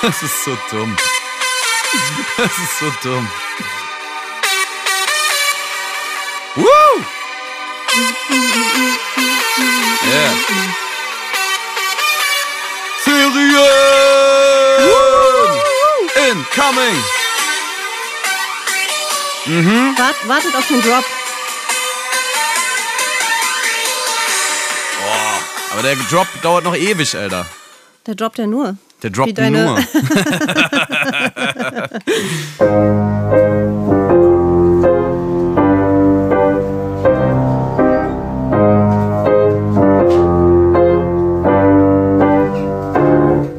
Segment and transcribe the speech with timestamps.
[0.02, 0.96] Das ist so dumm.
[2.38, 3.28] Das ist so dumm.
[6.56, 6.64] Woo!
[10.08, 10.32] Yeah.
[13.04, 13.60] Serien!
[16.30, 17.04] Incoming!
[19.46, 19.98] Mhm.
[19.98, 21.04] Wart, wartet auf den Drop.
[25.72, 27.46] Aber der Drop dauert noch ewig, Alter.
[28.06, 28.76] Der droppt ja nur.
[29.02, 29.78] Der droppt nur.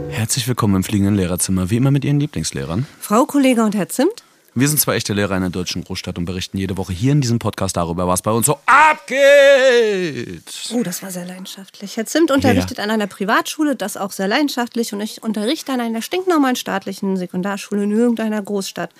[0.09, 2.85] Herzlich willkommen im fliegenden Lehrerzimmer, wie immer mit Ihren Lieblingslehrern.
[2.99, 4.23] Frau Kollege und Herr Zimt?
[4.53, 7.21] Wir sind zwei echte Lehrer in einer deutschen Großstadt und berichten jede Woche hier in
[7.21, 10.43] diesem Podcast darüber, was bei uns so abgeht.
[10.73, 11.95] Oh, das war sehr leidenschaftlich.
[11.95, 14.91] Herr Zimt unterrichtet an einer Privatschule, das auch sehr leidenschaftlich.
[14.91, 18.91] Und ich unterrichte an einer stinknormalen staatlichen Sekundarschule in irgendeiner Großstadt.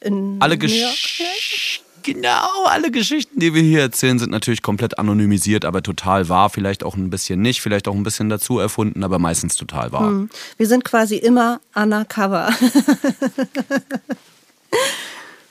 [0.00, 0.92] In Alle New York.
[0.92, 6.48] Gesch Genau, alle Geschichten, die wir hier erzählen, sind natürlich komplett anonymisiert, aber total wahr.
[6.48, 10.06] Vielleicht auch ein bisschen nicht, vielleicht auch ein bisschen dazu erfunden, aber meistens total wahr.
[10.06, 10.30] Hm.
[10.56, 12.50] Wir sind quasi immer undercover.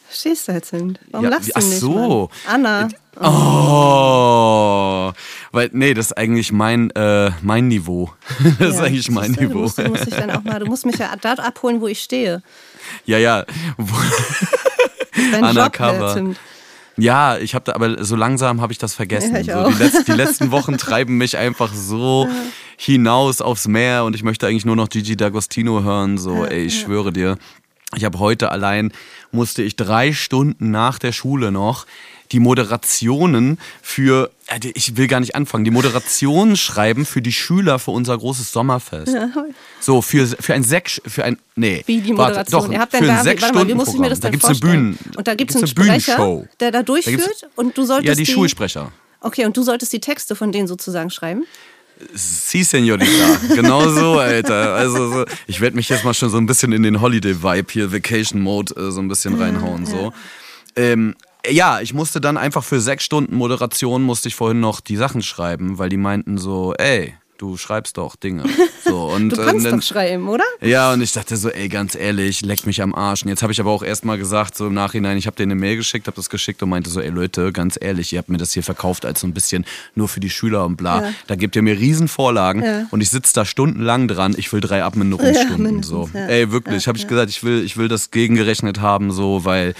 [0.07, 0.99] Verstehst du, Herr Zimt?
[1.11, 1.79] Warum Ja, lachst du ach nicht?
[1.79, 2.29] so.
[2.47, 2.65] Mann?
[2.65, 2.87] Anna.
[3.19, 5.11] Oh,
[5.51, 8.11] weil nee, das ist eigentlich mein äh, mein Niveau.
[8.59, 9.53] Das ist Ja, eigentlich mein du, Niveau.
[9.53, 11.87] Du musst, du, musst dich dann auch mal, du musst mich ja dort abholen, wo
[11.87, 12.41] ich stehe.
[13.05, 13.43] Ja, ja.
[15.31, 15.93] Dein Job, Undercover.
[16.07, 16.37] Herr Zimt.
[16.99, 19.33] Ja, ich habe da, aber so langsam habe ich das vergessen.
[19.35, 22.27] Ja, ich so, die, letz, die letzten Wochen treiben mich einfach so
[22.77, 26.17] hinaus aufs Meer und ich möchte eigentlich nur noch Gigi D'Agostino hören.
[26.17, 27.37] So, ey, ich schwöre dir.
[27.95, 28.91] Ich habe heute allein,
[29.31, 31.85] musste ich drei Stunden nach der Schule noch
[32.33, 34.29] die Moderationen für,
[34.61, 38.51] die- ich will gar nicht anfangen, die Moderationen schreiben für die Schüler für unser großes
[38.51, 39.15] Sommerfest.
[39.79, 41.83] So, für, für ein sechs, für ein, nee.
[41.85, 42.61] Wie die warte, Moderation.
[42.65, 44.19] doch, Ihr habt für dann ein da, sechs warte mal, wie muss ich mir das
[44.19, 44.95] Da denn gibt's eine vorstellen?
[44.97, 46.47] Bühnen, und da gibt es einen gibt's eine Sprecher, Bühnenshow.
[46.59, 48.91] der da Da gibt's- durchführt und du solltest Ja, die Schulsprecher.
[49.21, 51.45] Okay, und du solltest die Texte von denen sozusagen schreiben?
[52.13, 53.39] Si, Senorita.
[53.55, 54.75] Genau so, Alter.
[54.75, 57.91] Also, so, ich werde mich jetzt mal schon so ein bisschen in den Holiday-Vibe hier,
[57.91, 59.85] Vacation-Mode, äh, so ein bisschen reinhauen.
[59.85, 60.13] So.
[60.75, 61.15] Ähm,
[61.49, 65.21] ja, ich musste dann einfach für sechs Stunden Moderation, musste ich vorhin noch die Sachen
[65.21, 68.43] schreiben, weil die meinten so, ey, du schreibst doch Dinge.
[68.87, 70.45] So, und, Du kannst ähm, dann, doch schreiben, oder?
[70.61, 73.23] ja, und ich dachte so, ey, ganz ehrlich, leck mich am Arsch.
[73.23, 75.59] Und jetzt habe ich aber auch erstmal gesagt, so im Nachhinein, ich habe denen eine
[75.59, 78.37] Mail geschickt, habe das geschickt und meinte so, ey Leute, ganz ehrlich, ihr habt mir
[78.37, 79.65] das hier verkauft als so ein bisschen
[79.95, 81.01] nur für die Schüler und bla.
[81.01, 81.13] Ja.
[81.27, 82.87] Da gebt ihr mir Riesenvorlagen Ja.
[82.91, 85.77] und ich sitze da stundenlang dran, ich will drei Abminderungsstunden.
[85.79, 86.09] Ja, so.
[86.13, 86.27] ja.
[86.27, 89.73] Ey, wirklich, habe ich gesagt, ich will, ich will das gegengerechnet haben, so, weil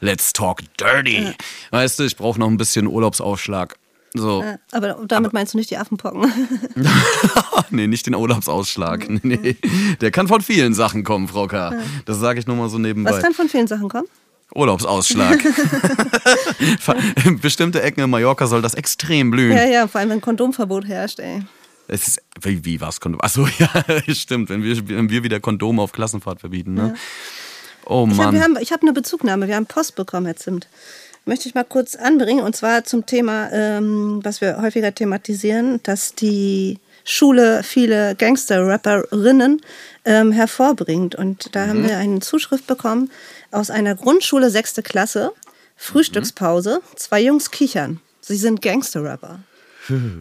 [0.00, 1.32] let's talk dirty.
[1.70, 3.76] Weißt du, ich brauche noch ein bisschen Urlaubsaufschlag.
[4.16, 4.42] So.
[4.42, 6.32] Ja, Aber damit meinst du nicht die Affenpocken.
[7.70, 9.08] nee, nicht den Urlaubsausschlag.
[9.08, 9.56] Nee, nee.
[10.00, 11.72] Der kann von vielen Sachen kommen, Frau K.
[12.04, 13.10] Das sage ich nur mal so nebenbei.
[13.10, 14.06] Was kann von vielen Sachen kommen?
[14.54, 15.38] Urlaubsausschlag.
[17.42, 19.56] Bestimmte Ecken in Mallorca soll das extrem blühen.
[19.56, 21.42] Ja, ja, vor allem wenn Kondomverbot herrscht, ey.
[21.88, 23.20] Es ist, wie, wie war's Kondom?
[23.20, 23.68] Achso, ja,
[24.14, 26.94] stimmt, wenn wir, wenn wir wieder Kondome auf Klassenfahrt verbieten, ne?
[27.84, 28.54] Oh Ich habe Mann.
[28.56, 30.68] hab, ich hab eine Bezugnahme, wir haben Post bekommen, Herr Zimt.
[31.26, 36.14] Möchte ich mal kurz anbringen, und zwar zum Thema, ähm, was wir häufiger thematisieren, dass
[36.14, 39.60] die Schule viele Gangster-Rapperinnen
[40.04, 41.14] ähm, hervorbringt.
[41.14, 41.68] Und da Mhm.
[41.70, 43.10] haben wir eine Zuschrift bekommen
[43.50, 45.32] aus einer Grundschule, sechste Klasse,
[45.76, 48.00] Frühstückspause, zwei Jungs kichern.
[48.20, 49.40] Sie sind Gangster-Rapper.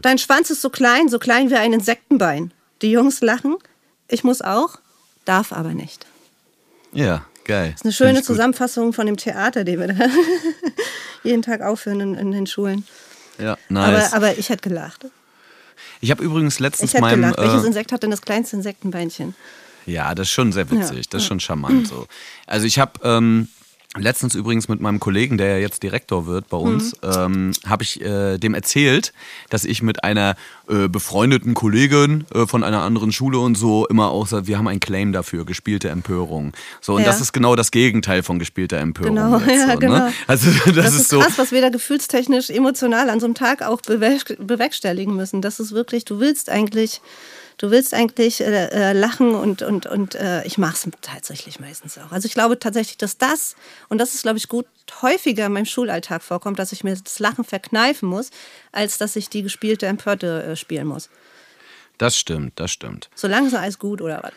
[0.01, 2.51] Dein Schwanz ist so klein, so klein wie ein Insektenbein.
[2.81, 3.55] Die Jungs lachen,
[4.09, 4.77] ich muss auch,
[5.23, 6.05] darf aber nicht.
[6.91, 7.71] Ja, geil.
[7.71, 9.95] Das ist eine schöne Zusammenfassung von dem Theater, den wir da
[11.23, 12.85] jeden Tag aufführen in, in den Schulen.
[13.39, 14.13] Ja, nice.
[14.13, 15.05] Aber, aber ich hätte gelacht.
[16.01, 17.21] ich habe übrigens letztens Ich hätte meinem.
[17.21, 17.39] gelacht.
[17.39, 19.35] Welches äh, Insekt hat denn das kleinste Insektenbeinchen?
[19.85, 22.07] Ja, das ist schon sehr witzig, Ja, das ist schon charmant so.
[22.47, 23.49] Also ich habe ähm,
[23.97, 27.09] letztens übrigens mit meinem Kollegen, der ja jetzt Direktor wird bei uns, Mhm.
[27.15, 29.13] ähm, habe ich äh, dem erzählt,
[29.49, 30.35] dass ich mit einer
[30.67, 34.67] äh, befreundeten Kollegin äh, von einer anderen Schule und so immer auch sage, wir haben
[34.67, 36.53] einen Claim dafür, gespielte Empörung.
[36.81, 37.07] So, und Ja.
[37.07, 39.15] das ist genau das Gegenteil von gespielter Empörung.
[39.15, 39.93] Genau, jetzt, ja, so, genau.
[39.95, 40.13] Ne?
[40.27, 41.19] Also das, Das, ist, ist so.
[41.19, 45.41] krass, was wir da gefühlstechnisch, emotional an so einem Tag auch bewerk- bewerkstelligen müssen.
[45.41, 47.01] Das ist wirklich, du willst eigentlich,
[47.63, 51.97] du willst eigentlich äh, äh, lachen und, und, und äh, ich mache es tatsächlich meistens
[51.97, 52.11] auch.
[52.11, 53.55] Also ich glaube tatsächlich, dass das,
[53.87, 54.65] und das ist, glaube ich, gut
[55.01, 58.31] häufiger in meinem Schulalltag vorkommt, dass ich mir das Lachen verkneifen muss,
[58.73, 61.09] als dass ich die gespielte Empörte äh, spielen muss.
[61.97, 63.09] Das stimmt, das stimmt.
[63.15, 64.33] Solange ist alles gut oder was?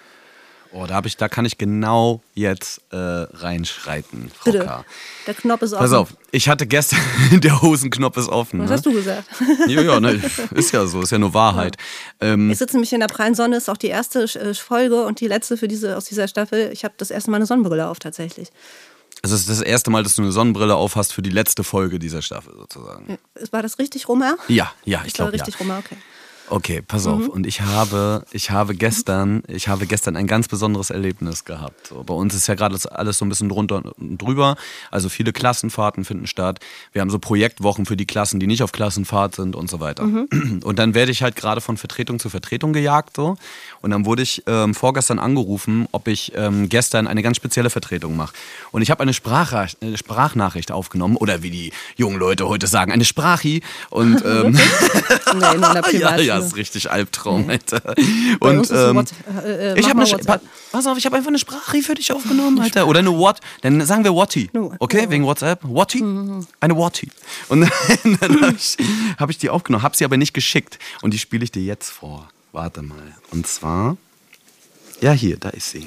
[0.79, 4.65] Oh, da, hab ich, da kann ich genau jetzt äh, reinschreiten, Frau Bitte.
[4.65, 4.85] K.
[5.27, 5.83] Der Knopf ist offen.
[5.83, 6.99] Pass auf, ich hatte gestern,
[7.41, 8.61] der Hosenknopf ist offen.
[8.61, 8.75] Was ne?
[8.75, 9.25] hast du gesagt?
[9.69, 10.21] Ja, ja, ne,
[10.55, 11.77] ist ja so, ist ja nur Wahrheit.
[12.21, 15.21] Ähm, Ich sitze nämlich in der prallen Sonne, ist auch die erste äh, Folge und
[15.21, 16.71] die letzte für diese, aus dieser Staffel.
[16.73, 18.51] Ich habe das erste Mal eine Sonnenbrille auf tatsächlich.
[19.23, 21.65] also es ist das erste Mal, dass du eine Sonnenbrille auf hast für die letzte
[21.65, 23.19] Folge dieser Staffel sozusagen.
[23.51, 24.37] War das richtig, Romer?
[24.49, 25.43] Ja, ja, ich glaube ja.
[25.43, 25.97] richtig, Romer, okay.
[26.49, 27.29] Okay, pass auf.
[27.29, 31.89] Und ich habe, ich habe gestern, ich habe gestern ein ganz besonderes Erlebnis gehabt.
[31.89, 34.57] So, bei uns ist ja gerade alles so ein bisschen drunter und drüber.
[34.91, 36.61] Also viele Klassenfahrten finden statt.
[36.93, 40.05] Wir haben so Projektwochen für die Klassen, die nicht auf Klassenfahrt sind und so weiter.
[40.05, 43.37] Und dann werde ich halt gerade von Vertretung zu Vertretung gejagt so.
[43.83, 48.17] Und dann wurde ich ähm, vorgestern angerufen, ob ich ähm, gestern eine ganz spezielle Vertretung
[48.17, 48.35] mache.
[48.73, 52.93] Und ich habe eine, Sprachra eine Sprachnachricht aufgenommen oder wie die jungen Leute heute sagen,
[52.93, 53.63] eine Sprachi.
[53.91, 54.59] Und ähm,
[55.35, 57.95] Nee, in der ja, Ja, ist richtig Albtraum, Alter.
[58.41, 59.13] Und ähm, What-
[59.45, 60.41] äh, äh, ich habe eine, pa-
[60.73, 62.87] pass auf, ich habe einfach eine Sprachrie für dich aufgenommen, Alter.
[62.87, 66.03] Oder eine What, dann sagen wir Watti, okay, wegen WhatsApp, Watti,
[66.61, 67.09] eine Watti.
[67.49, 67.61] Und
[68.03, 68.77] dann habe ich,
[69.19, 71.91] hab ich die aufgenommen, habe sie aber nicht geschickt und die spiele ich dir jetzt
[71.91, 72.29] vor.
[72.53, 73.15] Warte mal.
[73.33, 73.97] Und zwar,
[75.01, 75.87] ja hier, da ist sie.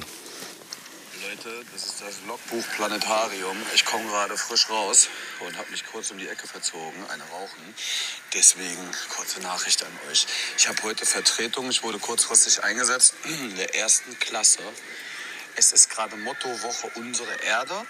[2.50, 3.56] Logbuch Planetarium.
[3.74, 5.08] Ich komme gerade frisch raus
[5.40, 7.74] und habe mich kurz um die Ecke verzogen, eine rauchen.
[8.34, 10.26] Deswegen kurze Nachricht an euch.
[10.56, 11.70] Ich habe heute Vertretung.
[11.70, 14.62] Ich wurde kurzfristig eingesetzt in der ersten Klasse.
[15.56, 17.86] Es ist gerade Mottowoche Unsere Erde.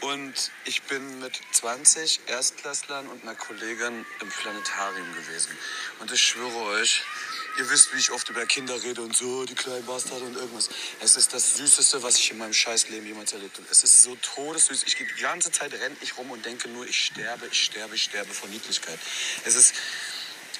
[0.00, 5.56] Und ich bin mit 20 Erstklässlern und einer Kollegin im Planetarium gewesen.
[6.00, 7.02] Und ich schwöre euch,
[7.58, 10.68] ihr wisst, wie ich oft über Kinder rede und so, die kleinen Bastarde und irgendwas.
[11.00, 13.66] Es ist das Süßeste, was ich in meinem Scheißleben jemals erlebt habe.
[13.70, 14.84] Es ist so todessüß.
[14.84, 17.94] Ich gehe die ganze Zeit renne ich rum und denke nur, ich sterbe, ich sterbe,
[17.94, 18.98] ich sterbe vor Niedlichkeit.
[19.44, 19.74] Es ist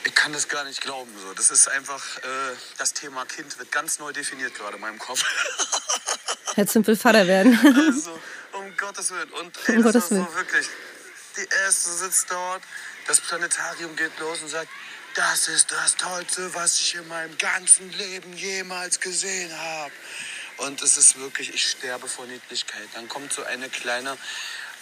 [0.07, 1.11] ich kann das gar nicht glauben.
[1.19, 1.33] So.
[1.33, 5.25] Das ist einfach, äh, das Thema Kind wird ganz neu definiert gerade in meinem Kopf.
[6.55, 7.59] Hätte simpel Vater werden.
[7.89, 8.21] Also,
[8.53, 9.31] um Gottes Willen.
[9.31, 10.27] Und ey, Um Gottes war Willen.
[10.27, 10.67] so wirklich.
[11.37, 12.63] Die erste sitzt dort,
[13.09, 14.69] das Planetarium geht los und sagt,
[15.15, 19.93] das ist das Tollste, was ich in meinem ganzen Leben jemals gesehen habe.
[20.59, 22.89] Und es ist wirklich, ich sterbe vor Niedlichkeit.
[22.95, 24.17] Dann kommt so eine kleine,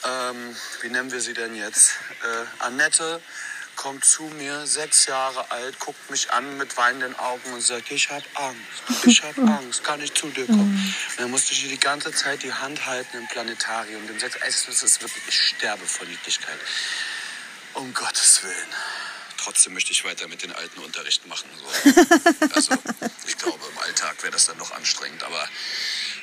[0.05, 1.93] ähm, wie nennen wir sie denn jetzt?
[2.23, 3.21] Äh, Annette
[3.77, 8.11] kommt zu mir, sechs Jahre alt, guckt mich an mit weinenden Augen und sagt, ich
[8.11, 10.95] habe Angst, ich habe Angst, kann ich zu dir kommen?
[11.11, 14.07] Und dann musste ich die ganze Zeit die Hand halten im Planetarium.
[14.07, 14.37] Dem sechs,
[14.69, 16.59] es ist wirklich, ich sterbe vor Niedlichkeit.
[17.75, 18.75] Um Gottes Willen.
[19.43, 21.49] Trotzdem möchte ich weiter mit den Alten Unterricht machen.
[21.59, 21.91] So.
[22.55, 22.75] Also,
[23.27, 25.45] ich glaube, im Alltag wäre das dann noch anstrengend, aber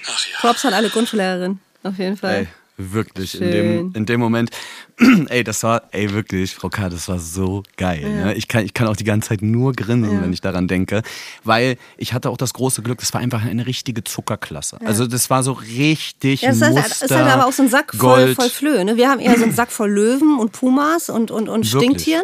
[0.07, 0.37] ach ja.
[0.39, 1.59] Props an alle Grundschullehrerinnen.
[1.83, 2.35] Auf jeden Fall.
[2.35, 4.51] Ey, wirklich, in dem, in dem Moment,
[5.29, 8.01] ey, das war, ey, wirklich, Frau K., das war so geil.
[8.01, 8.35] Ne?
[8.35, 11.01] Ich, kann, ich kann auch die ganze Zeit nur grinsen, wenn ich daran denke,
[11.43, 14.79] weil ich hatte auch das große Glück, das war einfach eine richtige Zuckerklasse.
[14.85, 17.63] Also das war so richtig Ja, es ist, Muster, es ist halt aber auch so
[17.63, 18.85] ein Sack voll, voll Flöhe.
[18.85, 18.95] Ne?
[18.95, 22.15] Wir haben eher so einen Sack voll Löwen und Pumas und, und, und Wirklich?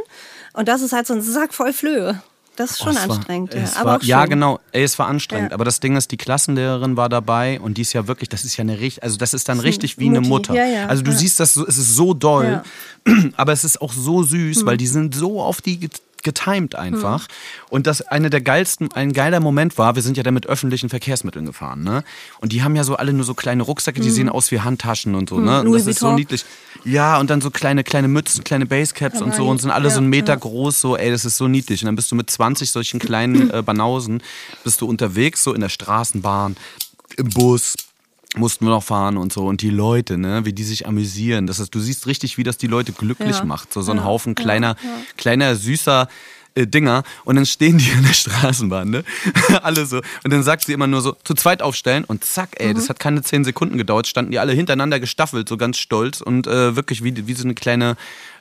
[0.56, 2.22] Und das ist halt so ein Sack voll Flöhe.
[2.56, 3.54] Das ist Oh, schon war- anstrengend.
[3.54, 3.62] ja.
[3.62, 4.60] es aber war, auch ja, genau.
[4.72, 5.50] Ey, es war anstrengend.
[5.52, 5.56] Ja.
[5.56, 8.56] Aber das Ding ist, die Klassenlehrerin war dabei und die ist ja wirklich, das ist
[8.56, 10.52] ja eine richtig, also das ist dann richtig wie eine Mutti.
[10.52, 10.56] Mutter.
[10.56, 11.18] Ja, ja, also du ja.
[11.18, 12.64] siehst das, so, es ist so doll,
[13.06, 13.14] Ja.
[13.36, 14.66] aber es ist auch so süß, Hm.
[14.66, 15.90] weil die sind so auf die
[16.26, 17.28] getimed einfach.
[17.70, 20.90] Und das eine der geilsten, ein geiler Moment war, wir sind ja dann mit öffentlichen
[20.90, 22.04] Verkehrsmitteln gefahren, ne?
[22.42, 25.16] Und die haben ja so alle nur so kleine Rucksäcke, die sehen aus wie Handtaschen
[25.16, 25.60] und so, ne?
[25.62, 25.66] Und Hm.
[25.68, 26.44] Louis das ist so niedlich.
[26.84, 29.96] Ja, und dann so kleine, kleine Mützen, kleine Basecaps und so und sind alle so
[29.96, 30.40] Ja, einen Meter ja.
[30.40, 31.82] groß, so, ey, das ist so niedlich.
[31.82, 34.22] Und dann bist du mit 20 solchen kleinen äh, Banausen,
[34.66, 36.58] bist du unterwegs, so in der Straßenbahn,
[37.18, 37.76] im Bus,
[38.36, 39.46] mussten wir noch fahren und so.
[39.46, 41.48] Und die Leute, ne, wie die sich amüsieren.
[41.48, 43.46] Das ist, du siehst richtig, wie das die Leute glücklich Ja.
[43.46, 43.72] macht.
[43.74, 44.90] So, so ein Ja, Haufen kleiner, ja.
[45.18, 46.08] kleiner, süßer
[46.56, 47.04] äh, Dinger.
[47.26, 49.04] Und dann stehen die in der Straßenbahn, ne?
[49.64, 49.98] alle so.
[50.24, 52.76] Und dann sagt sie immer nur so, zu zweit aufstellen und zack, ey, Mhm.
[52.76, 56.48] das hat keine zehn Sekunden gedauert, standen die alle hintereinander gestaffelt, so ganz stolz und
[56.48, 57.96] äh, wirklich wie, wie so eine kleine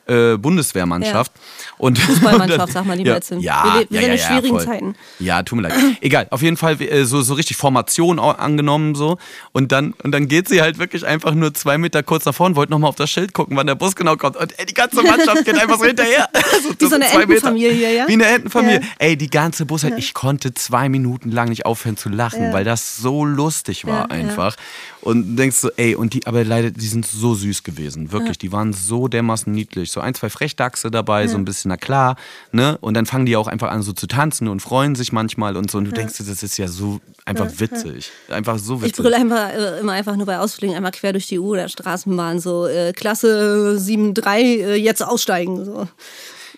[0.07, 1.33] äh, Bundeswehrmannschaft.
[1.79, 3.41] Und Fußballmannschaft, und dann- sag mal lieber ja, jetzt hin.
[3.41, 4.65] Ja, Wir wir ja, sind in ja, ja, schwierigen voll.
[4.65, 4.95] Zeiten.
[5.19, 5.75] Ja, tut mir leid.
[6.01, 9.19] Egal, auf jeden Fall äh, so, so richtig Formation angenommen so.
[9.53, 12.57] Und dann, und dann geht sie halt wirklich einfach nur zwei Meter kurz nach vorne,
[12.57, 14.37] wollte nochmal auf das Schild gucken, wann der Bus genau kommt.
[14.37, 16.29] Und ey, die ganze Mannschaft geht einfach so hinterher.
[16.65, 17.05] So, Wie so eine.
[17.07, 18.09] Entenfamilie, ja?
[18.09, 18.81] Wie eine Entenfamilie.
[18.81, 18.87] Ja.
[18.99, 22.53] Ey, die ganze Bus halt, ich konnte zwei Minuten lang nicht aufhören zu lachen, Ja.
[22.53, 24.23] weil das so lustig war Ja, ja.
[24.23, 24.57] einfach.
[25.01, 28.39] Und du denkst so, ey, und die, aber leider, die sind so süß gewesen, wirklich.
[28.39, 29.91] Die waren so dermaßen niedlich.
[29.95, 32.17] So ein, zwei Frechdachse dabei, so ein bisschen, na klar,
[32.53, 32.77] ne?
[32.81, 35.71] Und dann fangen die auch einfach an so zu tanzen und freuen sich manchmal und
[35.71, 35.79] so.
[35.79, 38.11] Und du denkst, dir, das ist ja so einfach witzig.
[38.29, 38.99] Einfach so witzig.
[38.99, 41.69] Ich brülle einfach, äh, immer einfach nur bei Ausflügen einmal quer durch die U oder
[41.69, 45.65] Straßenbahn, so äh, Klasse 7.3, äh, jetzt aussteigen.
[45.65, 45.89] So.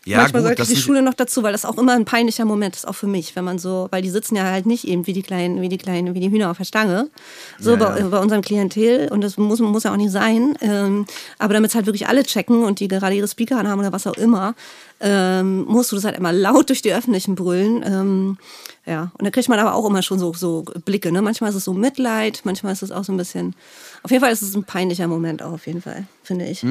[0.07, 2.77] Ja, Manchmal gut, sollte die Schule noch dazu, weil das auch immer ein peinlicher Moment
[2.77, 5.13] ist, auch für mich, wenn man so, weil die sitzen ja halt nicht eben wie
[5.13, 7.11] die kleinen, wie die kleinen, wie die Hühner auf der Stange.
[7.59, 8.07] So Ja, bei, ja.
[8.07, 10.57] bei unserem Klientel und das muss, muss ja auch nicht sein.
[10.61, 11.07] Ähm,
[11.41, 14.07] aber damit es halt wirklich alle checken und die gerade ihre Speaker anhaben oder was
[14.07, 14.55] auch immer,
[15.01, 17.83] ähm, musst du das halt immer laut durch die öffentlichen brüllen.
[17.85, 18.39] Ähm,
[18.87, 21.11] ja, und da kriegt man aber auch immer schon so, so Blicke.
[21.11, 21.21] Ne?
[21.21, 23.57] Manchmal ist es so Mitleid, manchmal ist es auch so ein bisschen.
[24.05, 26.63] Auf jeden Fall ist es ein peinlicher Moment auch auf jeden Fall, finde ich.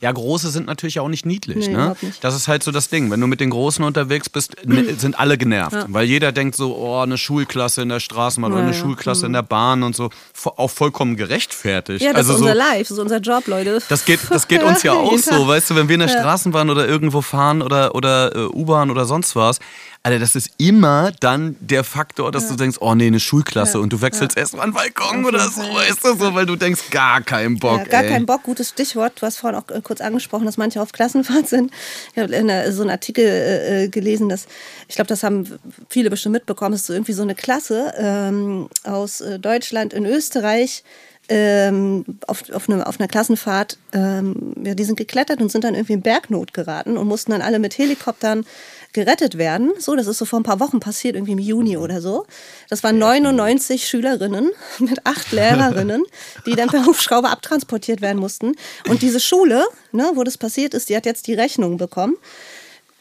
[0.00, 1.68] Ja, Große sind natürlich auch nicht niedlich.
[1.68, 1.96] Nee, ne?
[2.00, 2.22] nicht.
[2.22, 3.10] Das ist halt so das Ding.
[3.10, 5.76] Wenn du mit den Großen unterwegs bist, ne, sind alle genervt.
[5.88, 8.82] Weil jeder denkt so, oh, eine Schulklasse in der Straßenbahn oder Ja, eine ja.
[8.82, 10.10] Schulklasse in der Bahn und so.
[10.44, 12.02] Auch vollkommen gerechtfertigt.
[12.02, 13.80] Ja, das also ist so, unser Life, das ist unser Job, Leute.
[13.88, 16.70] Das geht, das geht uns ja auch so, weißt du, wenn wir in der Straßenbahn
[16.70, 19.58] oder irgendwo fahren oder, oder äh, U-Bahn oder sonst was.
[20.06, 23.90] Alter, das ist immer dann der Faktor, dass du denkst, oh nee, eine Schulklasse und
[23.90, 27.22] du wechselst erst mal einen Balkon oder so, weißt du, so, weil du denkst, gar
[27.22, 27.78] keinen Bock.
[27.78, 28.10] Ja, gar ey.
[28.10, 29.14] kein Bock, gutes Stichwort.
[29.18, 31.72] Du hast vorhin auch äh, kurz angesprochen, dass manche auf Klassenfahrt sind.
[32.12, 34.46] Ich habe in der, so einen Artikel äh, äh, gelesen, dass,
[34.88, 35.58] ich glaube, das haben
[35.88, 40.04] viele bestimmt mitbekommen, es ist so irgendwie so eine Klasse ähm, aus äh, Deutschland in
[40.04, 40.84] Österreich
[41.28, 45.74] ähm, auf, auf, eine, auf einer Klassenfahrt, ähm, ja, die sind geklettert und sind dann
[45.74, 48.44] irgendwie in Bergnot geraten und mussten dann alle mit Helikoptern
[48.92, 49.72] gerettet werden.
[49.78, 52.26] So, das ist so vor ein paar Wochen passiert, irgendwie im Juni oder so.
[52.70, 56.04] Das waren 99 Schülerinnen mit acht Lehrerinnen,
[56.46, 58.52] die dann per Hubschrauber abtransportiert werden mussten.
[58.88, 62.16] Und diese Schule, ne, wo das passiert ist, die hat jetzt die Rechnung bekommen.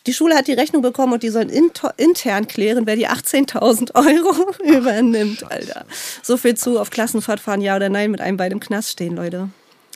[0.05, 4.51] Die Schule hat die Rechnung bekommen und die sollen intern klären, wer die 18.000 Euro
[4.63, 5.85] übernimmt, Alter.
[6.21, 9.15] So viel zu auf Klassenfahrt fahren, ja oder nein, mit einem Bein im Knast stehen,
[9.15, 9.49] Leute.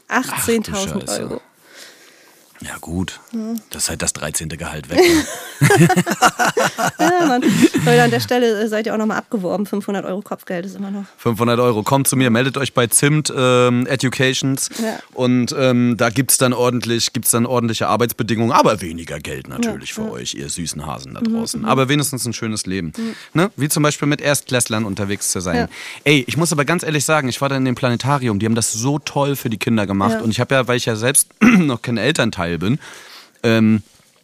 [0.09, 1.21] 18.000 Scheiße.
[1.23, 1.41] Euro.
[2.61, 3.19] Ja, gut.
[3.69, 4.49] Das ist halt das 13.
[4.49, 4.99] Gehalt weg.
[6.99, 7.41] Ja, Mann.
[7.85, 9.65] Leute, an der Stelle äh, seid ihr auch nochmal abgeworben.
[9.65, 11.05] 500 Euro Kopfgeld ist immer noch.
[11.17, 11.83] 500 Euro.
[11.83, 14.99] Kommt zu mir, meldet euch bei Zimt ähm, Educations Ja.
[15.13, 19.89] und ähm, da gibt es dann, ordentlich, gibt's dann ordentliche Arbeitsbedingungen, aber weniger Geld natürlich
[19.89, 21.65] Ja, für euch, ihr süßen Hasen da draußen.
[21.65, 22.93] Aber wenigstens ein schönes Leben.
[23.33, 23.49] Ne?
[23.55, 25.55] Wie zum Beispiel mit Erstklässlern unterwegs zu sein.
[25.55, 25.67] Ja.
[26.03, 28.55] Ey, ich muss aber ganz ehrlich sagen, ich war da in dem Planetarium, die haben
[28.55, 30.21] das so toll für die Kinder gemacht Ja.
[30.21, 32.79] und ich habe ja, weil ich ja selbst noch kein Elternteil bin,
[33.43, 33.83] ähm,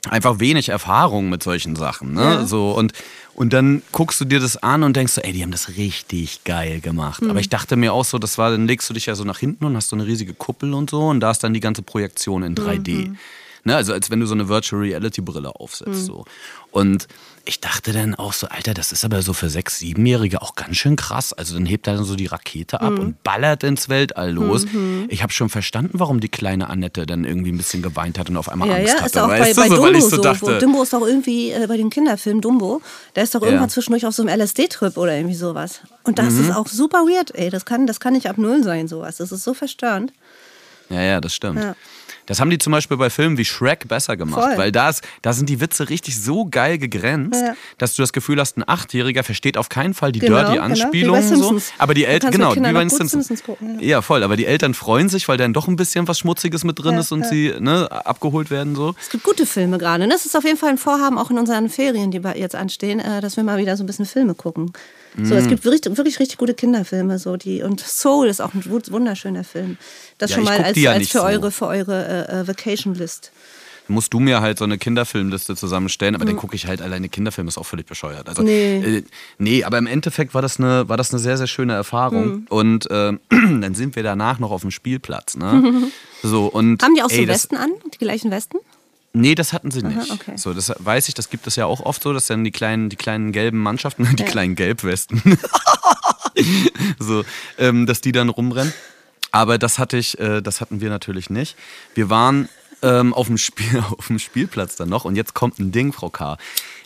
[0.10, 2.14] einfach wenig Erfahrung mit solchen Sachen.
[2.14, 2.22] Ne?
[2.22, 2.46] Ja.
[2.46, 2.94] So, und,
[3.36, 6.44] und dann guckst du dir das an und denkst so, ey, die haben das richtig
[6.44, 7.22] geil gemacht.
[7.22, 7.30] Mhm.
[7.30, 9.40] Aber ich dachte mir auch so, das war, dann legst du dich ja so nach
[9.40, 11.82] hinten und hast so eine riesige Kuppel und so und da ist dann die ganze
[11.82, 13.10] Projektion in 3D.
[13.10, 13.18] Mhm.
[13.66, 13.76] Ne?
[13.76, 16.06] Also als wenn du so eine Virtual Reality Brille aufsetzt.
[16.06, 16.26] So.
[16.72, 17.08] Und
[17.46, 20.78] ich dachte dann auch so, Alter, das ist aber so für sechs, siebenjährige auch ganz
[20.78, 21.34] schön krass.
[21.34, 22.86] Also dann hebt er dann so die Rakete Mhm.
[22.88, 24.66] ab und ballert ins Weltall los.
[25.10, 28.38] Ich habe schon verstanden, warum die kleine Annette dann irgendwie ein bisschen geweint hat und
[28.38, 29.06] auf einmal Ja, Angst ja, hatte.
[29.06, 30.10] ist auch bei, weißt bei du, so, Dumbo so.
[30.10, 32.82] so dachte, Dumbo ist doch irgendwie äh, bei dem Kinderfilm Dumbo.
[33.16, 33.74] Der ist doch irgendwann Ja.
[33.74, 35.82] zwischendurch auf so einem LSD-Trip oder irgendwie sowas.
[36.04, 36.42] Und das Mhm.
[36.50, 37.50] ist auch super weird, ey.
[37.50, 39.18] Das kann, das kann nicht ab Null sein, sowas.
[39.18, 40.12] Das ist so verstörend.
[40.90, 41.60] Ja, ja, das stimmt.
[41.60, 41.76] Ja.
[42.26, 44.58] Das haben die zum Beispiel bei Filmen wie Shrek besser gemacht, Voll.
[44.58, 47.54] weil da, ist, da sind die Witze richtig so geil gegrenzt, Ja.
[47.78, 50.54] dass du das Gefühl hast, ein Achtjähriger versteht auf keinen Fall die Genau, dirty
[50.92, 51.60] genau, so.
[51.78, 53.12] Aber die Eltern, genau, wie bei gut Simpsons.
[53.28, 53.86] Simpsons gucken, ja.
[53.88, 54.24] ja, voll.
[54.24, 57.00] Aber die Eltern freuen sich, weil dann doch ein bisschen was Schmutziges mit drin Ja,
[57.02, 57.28] ist und ja.
[57.28, 58.96] sie ne, abgeholt werden so.
[59.02, 60.06] Es gibt gute Filme gerade.
[60.08, 60.14] ne?
[60.14, 63.22] Das ist auf jeden Fall ein Vorhaben, auch in unseren Ferien, die jetzt anstehen, äh,
[63.22, 64.72] dass wir mal wieder so ein bisschen Filme gucken.
[65.22, 65.38] So, Mm.
[65.38, 67.20] es gibt wirklich, wirklich richtig gute Kinderfilme.
[67.20, 69.78] So, die, und Soul ist auch ein wund- wunderschöner Film.
[70.18, 71.24] Das Ja, schon mal als, ja als für so.
[71.26, 73.32] eure, für eure äh, äh, Vacation-List.
[73.90, 77.50] musst du mir halt so eine Kinderfilmliste zusammenstellen, aber dann gucke ich halt alleine Kinderfilme,
[77.50, 78.30] ist auch völlig bescheuert.
[78.30, 78.48] Also, Mhm.
[78.48, 78.78] Nee.
[78.98, 79.04] Äh,
[79.40, 82.26] nee, aber im Endeffekt war das eine, war das eine sehr, sehr schöne Erfahrung.
[82.28, 82.46] Mhm.
[82.50, 85.36] Und äh, dann sind wir danach noch auf dem Spielplatz.
[85.36, 85.92] Ne?
[86.26, 87.72] So, und, Haben die auch so ey, das, Westen an?
[87.94, 88.58] Die gleichen Westen?
[89.16, 90.12] Nee, das hatten sie nicht.
[90.12, 90.34] okay.
[90.38, 92.90] So, das weiß ich, das gibt es ja auch oft so, dass dann die kleinen,
[92.90, 94.30] die kleinen gelben Mannschaften, die Ja.
[94.30, 95.22] kleinen Gelbwesten,
[97.00, 97.24] so,
[97.58, 98.74] ähm, dass die dann rumrennen.
[99.32, 101.56] Aber das hatte ich, äh, das hatten wir natürlich nicht.
[101.96, 102.50] Wir waren
[102.82, 106.10] ähm, auf, dem Spiel, auf dem Spielplatz dann noch und jetzt kommt ein Ding, Frau
[106.10, 106.38] K.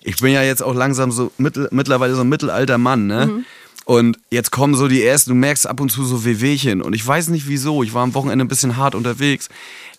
[0.03, 3.43] Ich bin ja jetzt auch langsam so mittel, mittlerweile so ein mittelalter Mann, ne?
[3.85, 6.81] Und jetzt kommen so die ersten, du merkst ab und zu so Wehwehchen.
[6.81, 7.83] Und ich weiß nicht wieso.
[7.83, 9.47] Ich war am Wochenende ein bisschen hart unterwegs.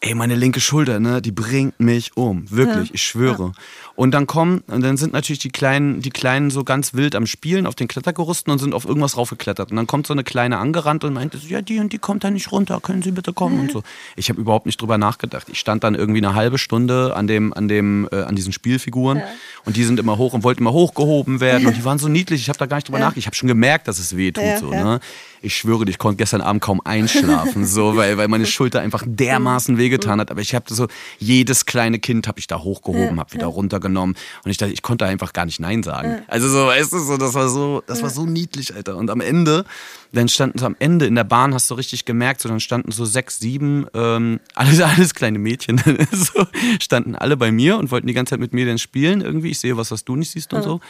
[0.00, 2.48] Ey, meine linke Schulter, ne, die bringt mich um.
[2.52, 2.94] Wirklich, Ja.
[2.94, 3.52] ich schwöre.
[3.96, 7.26] Und dann kommen, und dann sind natürlich die Kleinen, die Kleinen so ganz wild am
[7.26, 9.72] Spielen auf den Klettergerüsten und sind auf irgendwas raufgeklettert.
[9.72, 12.22] Und dann kommt so eine Kleine angerannt und meinte so, ja, die und die kommt
[12.22, 13.82] da nicht runter, können Sie bitte kommen und so.
[14.14, 15.48] Ich habe überhaupt nicht drüber nachgedacht.
[15.50, 19.20] Ich stand dann irgendwie eine halbe Stunde an dem, an dem, äh, an diesen Spielfiguren
[19.64, 22.40] und die sind immer hoch und wollten immer hochgehoben werden und die waren so niedlich.
[22.42, 23.18] Ich habe da gar nicht drüber nachgedacht.
[23.18, 24.44] Ich habe schon gemerkt, dass es weh tut.
[24.44, 24.84] Ja, so, ja.
[24.84, 25.00] ne?
[25.42, 29.04] Ich schwöre dir, ich konnte gestern Abend kaum einschlafen, so, weil, weil meine Schulter einfach
[29.06, 30.30] dermaßen wehgetan hat.
[30.30, 33.48] Aber ich habe so, jedes kleine Kind habe ich da hochgehoben, ja, habe wieder ja.
[33.48, 34.16] runtergenommen.
[34.44, 36.10] Und ich dachte, ich konnte einfach gar nicht Nein sagen.
[36.10, 36.22] Ja.
[36.28, 38.96] Also so, weißt du, so, das war so, das war so niedlich, Alter.
[38.96, 39.64] Und am Ende,
[40.12, 42.92] dann standen so am Ende in der Bahn, hast du richtig gemerkt, so dann standen
[42.92, 45.80] so sechs, sieben, ähm, alles, alles kleine Mädchen,
[46.12, 46.46] so,
[46.80, 49.50] standen alle bei mir und wollten die ganze Zeit mit mir dann spielen irgendwie.
[49.50, 50.80] Ich sehe was, was du nicht siehst und so.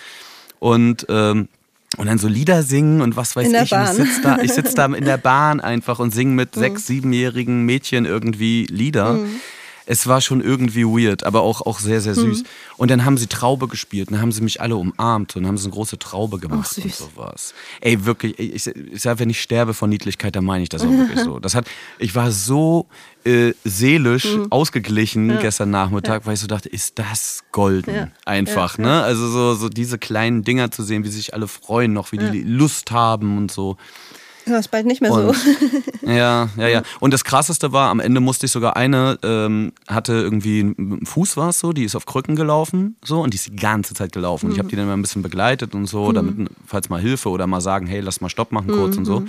[0.61, 1.49] Und ähm,
[1.97, 3.73] und dann so Lieder singen und was weiß ich.
[3.73, 6.61] Und ich sitze da, ich sitz da in der Bahn einfach und singe mit mhm.
[6.61, 9.15] sechs, siebenjährigen Mädchen irgendwie Lieder.
[9.15, 9.41] Mhm
[9.91, 12.43] es war schon irgendwie weird, aber auch, auch sehr, sehr süß.
[12.43, 12.47] Mhm.
[12.77, 15.65] Und dann haben sie Traube gespielt, dann haben sie mich alle umarmt und haben sie
[15.65, 17.55] eine große Traube gemacht oh, und sowas.
[17.81, 20.91] Ey, wirklich, ich, ich sage, wenn ich sterbe von Niedlichkeit, dann meine ich das auch
[20.91, 21.39] wirklich so.
[21.49, 21.67] Das hat,
[21.99, 22.87] ich war so
[23.25, 24.49] äh, seelisch mhm.
[24.51, 25.41] ausgeglichen ja.
[25.41, 26.27] gestern Nachmittag, ja.
[26.27, 28.09] weil ich so dachte, ist das golden ja.
[28.27, 29.03] einfach, ne?
[29.03, 32.43] Also so, so diese kleinen Dinger zu sehen, wie sich alle freuen noch, wie die
[32.43, 33.79] Lust haben und so.
[34.49, 35.51] Das ist bald nicht mehr und, so.
[36.07, 36.83] ja, ja, ja.
[37.01, 41.37] Und das Krasseste war, am Ende musste ich sogar eine, ähm, hatte irgendwie einen Fuß
[41.37, 44.13] war es so, die ist auf Krücken gelaufen, so, und die ist die ganze Zeit
[44.13, 44.47] gelaufen.
[44.47, 44.53] Mhm.
[44.53, 46.15] Ich habe die dann mal ein bisschen begleitet und so, mhm.
[46.15, 48.99] damit, falls mal Hilfe oder mal sagen, hey, lass mal Stopp machen kurz mhm.
[48.99, 49.23] und so.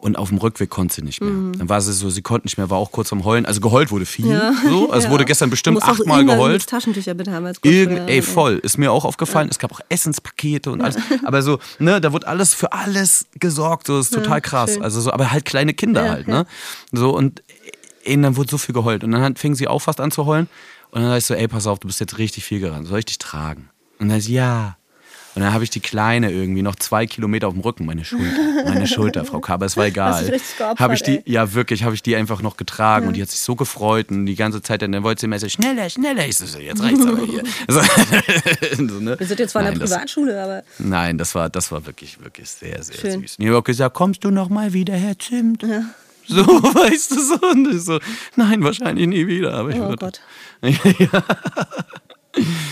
[0.00, 1.30] Und auf dem Rückweg konnte sie nicht mehr.
[1.30, 1.58] Mhm.
[1.58, 3.44] Dann war sie so, sie konnte nicht mehr, war auch kurz am Heulen.
[3.44, 4.28] Also geheult wurde viel.
[4.28, 4.54] Ja.
[4.64, 4.90] So.
[4.90, 5.12] Also ja.
[5.12, 6.66] wurde gestern bestimmt achtmal geheult.
[6.66, 8.58] Taschentücher bitte haben als Irgend, Ey, voll.
[8.62, 9.48] Ist mir auch aufgefallen.
[9.48, 9.50] Ja.
[9.50, 10.96] Es gab auch Essenspakete und alles.
[11.24, 13.88] Aber so, ne, da wurde alles für alles gesorgt.
[13.88, 14.74] So, das ist total krass.
[14.74, 14.82] Schön.
[14.82, 16.46] Also so, aber halt kleine Kinder halt, ne?
[16.92, 17.42] So, und
[18.04, 19.04] ey, dann wurde so viel geheult.
[19.04, 20.48] Und dann fing sie auch fast an zu heulen.
[20.92, 22.88] Und dann sag ich so, ey, pass auf, du bist jetzt richtig viel gerannt.
[22.88, 23.68] Soll ich dich tragen?
[23.98, 24.76] Und dann ist ja.
[25.34, 28.64] Und dann habe ich die Kleine irgendwie noch zwei Kilometer auf dem Rücken, meine Schulter,
[28.64, 30.32] meine Schulter, Frau Kaber, es war egal.
[30.76, 31.22] Habe ich die, ey.
[31.26, 33.08] ja wirklich, habe ich die einfach noch getragen ja.
[33.08, 35.48] und die hat sich so gefreut und die ganze Zeit, dann wollte sie immer so,
[35.48, 36.26] schneller, schneller.
[36.26, 37.42] Ich so, jetzt reicht's aber hier.
[37.68, 37.80] So,
[38.76, 39.18] so, ne?
[39.18, 40.62] Wir sind jetzt zwar in der Privatschule, aber...
[40.78, 43.20] Nein, das war, das war wirklich, wirklich sehr, sehr Schön.
[43.20, 43.36] süß.
[43.38, 45.62] Und ich habe gesagt, kommst du noch mal wieder, Herr Zimt?
[45.62, 45.84] Ja.
[46.26, 47.34] So, weißt du, so.
[47.50, 47.98] Und ich so,
[48.36, 49.54] nein, wahrscheinlich nie wieder.
[49.54, 50.20] Aber ich oh würde, Gott.
[50.62, 51.24] ja.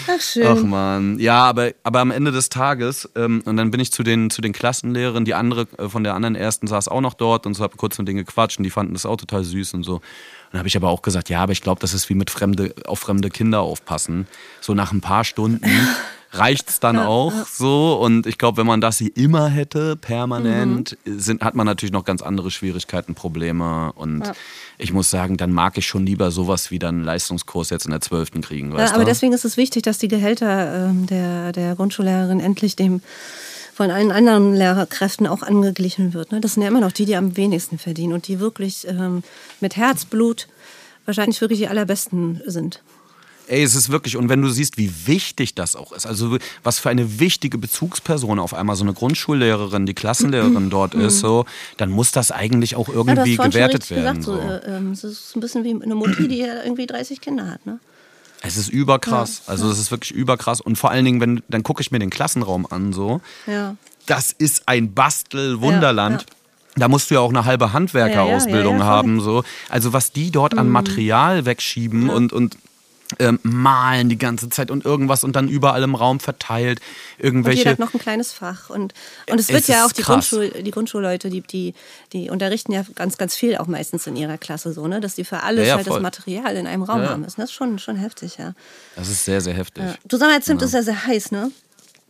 [0.07, 0.47] Ach schön.
[0.47, 4.03] Ach man, ja, aber, aber am Ende des Tages ähm, und dann bin ich zu
[4.03, 7.45] den zu den Klassenlehrern, die andere äh, von der anderen ersten saß auch noch dort
[7.47, 9.83] und so habe kurz mit denen gequatscht und die fanden das auch total süß und
[9.83, 9.95] so.
[9.97, 10.03] Und
[10.53, 12.75] dann habe ich aber auch gesagt, ja, aber ich glaube, das ist wie mit fremde
[12.87, 14.29] auf fremde Kinder aufpassen.
[14.61, 15.61] So nach ein paar Stunden
[16.33, 17.95] reicht es dann auch so.
[17.95, 21.21] Und ich glaube, wenn man das sie immer hätte, permanent, mhm.
[21.21, 23.93] sind, hat man natürlich noch ganz andere Schwierigkeiten, Probleme.
[23.95, 24.33] Und ja.
[24.77, 27.93] ich muss sagen, dann mag ich schon lieber sowas wie dann einen Leistungskurs jetzt in
[27.93, 28.41] der 12.
[28.43, 28.77] kriegen.
[28.77, 29.05] ja, aber du?
[29.07, 33.01] deswegen ist es wichtig, dass die Gehälter ähm, der, der Grundschullehrerin endlich dem
[33.75, 36.33] von allen anderen Lehrerkräften auch angeglichen wird.
[36.33, 36.41] Ne?
[36.41, 39.23] Das sind ja immer noch die, die am wenigsten verdienen und die wirklich ähm,
[39.61, 40.49] mit Herzblut
[41.05, 42.83] wahrscheinlich wirklich die allerbesten sind.
[43.49, 46.79] Ey, es ist wirklich, und wenn du siehst, wie wichtig das auch ist, also was
[46.79, 51.47] für eine wichtige Bezugsperson auf einmal so eine Grundschullehrerin, die Klassenlehrerin dort ist, so,
[51.79, 54.19] dann muss das eigentlich auch irgendwie ja, gewertet werden.
[54.19, 54.35] Gesagt, so.
[54.35, 57.81] So, äh, es ist ein bisschen wie eine Mutti, die irgendwie 30 Kinder hat, ne?
[58.41, 59.43] Es ist überkrass.
[59.47, 60.61] Ja, also es ist wirklich überkrass.
[60.61, 63.21] Und vor allen Dingen, wenn, dann gucke ich mir den Klassenraum an, so.
[63.47, 63.77] Ja.
[64.07, 66.23] Das ist ein Bastelwunderland.
[66.23, 66.37] Ja,
[66.77, 69.21] da musst du ja auch eine halbe Handwerkerausbildung ja, ja, ja, haben.
[69.21, 69.43] So.
[69.69, 70.73] Also was die dort an mhm.
[70.73, 72.57] Material wegschieben und, und
[73.19, 76.81] ähm, malen die ganze Zeit und irgendwas und dann überall im Raum verteilt.
[77.19, 77.61] Irgendwelche.
[77.61, 78.71] Und jeder hat noch ein kleines Fach.
[78.71, 78.95] Und,
[79.31, 81.75] und es wird es ja auch die, Grundschul, die Grundschulleute, die, die,
[82.13, 85.01] die unterrichten ja ganz, ganz viel auch meistens in ihrer Klasse so, ne?
[85.01, 87.11] dass die für alles ja, ja, halt das Material in einem Raum ja.
[87.11, 87.41] haben müssen.
[87.41, 88.55] Das ist schon, schon heftig, ja.
[88.97, 89.85] Das ist sehr, sehr heftig.
[90.07, 91.51] Du sag mal, Zimt ist ja sehr heiß, ne?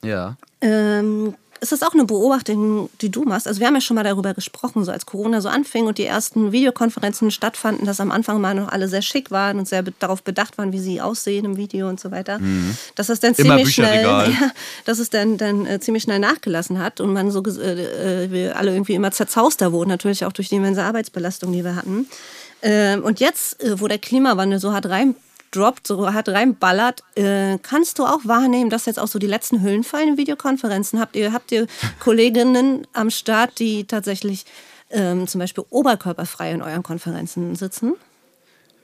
[0.02, 0.36] Ja.
[0.60, 3.46] Ähm, ist das auch eine Beobachtung, die du machst?
[3.46, 6.04] Also wir haben ja schon mal darüber gesprochen, so als Corona so anfing und die
[6.04, 10.22] ersten Videokonferenzen stattfanden, dass am Anfang mal noch alle sehr schick waren und sehr darauf
[10.22, 12.38] bedacht waren, wie sie aussehen im Video und so weiter.
[12.38, 12.76] Mhm.
[12.94, 14.50] Dass das dann ziemlich schnell, ja,
[14.84, 18.56] dass es dann, dann äh, ziemlich schnell nachgelassen hat und man so äh, äh, wir
[18.56, 22.06] alle irgendwie immer zerzauster wurden, natürlich auch durch die immense Arbeitsbelastung, die wir hatten.
[22.62, 25.14] Ähm, und jetzt, äh, wo der Klimawandel so hart rein
[25.50, 29.62] droppt, so hart reinballert, äh, kannst du auch wahrnehmen, dass jetzt auch so die letzten
[29.62, 31.00] Hüllen fallen in Videokonferenzen?
[31.00, 31.66] Habt ihr, habt ihr
[32.00, 34.44] Kolleginnen am Start, die tatsächlich
[34.90, 37.94] ähm, zum Beispiel oberkörperfrei in euren Konferenzen sitzen?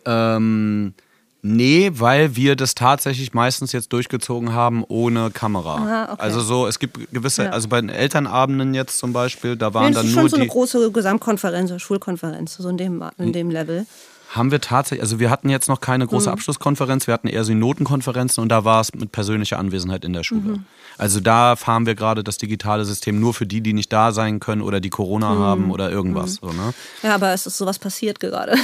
[0.06, 0.94] Ähm,
[1.42, 5.76] nee, weil wir das tatsächlich meistens jetzt durchgezogen haben ohne Kamera.
[5.76, 6.22] Aha, okay.
[6.22, 7.50] Also so, es gibt gewisse, ja.
[7.50, 10.46] also bei den Elternabenden jetzt zum Beispiel, da waren ja, dann nur schon so eine
[10.46, 13.86] große Gesamtkonferenz, Schulkonferenz, so in dem, in dem Level
[14.34, 16.34] haben wir tatsächlich, also wir hatten jetzt noch keine große mhm.
[16.34, 20.24] Abschlusskonferenz, wir hatten eher so Notenkonferenzen und da war es mit persönlicher Anwesenheit in der
[20.24, 20.40] Schule.
[20.40, 20.64] Mhm.
[20.98, 24.40] Also da fahren wir gerade das digitale System nur für die, die nicht da sein
[24.40, 25.38] können oder die Corona mhm.
[25.38, 26.42] haben oder irgendwas.
[26.42, 26.48] Mhm.
[26.48, 26.74] So, ne?
[27.02, 28.52] Ja, aber es ist sowas passiert gerade.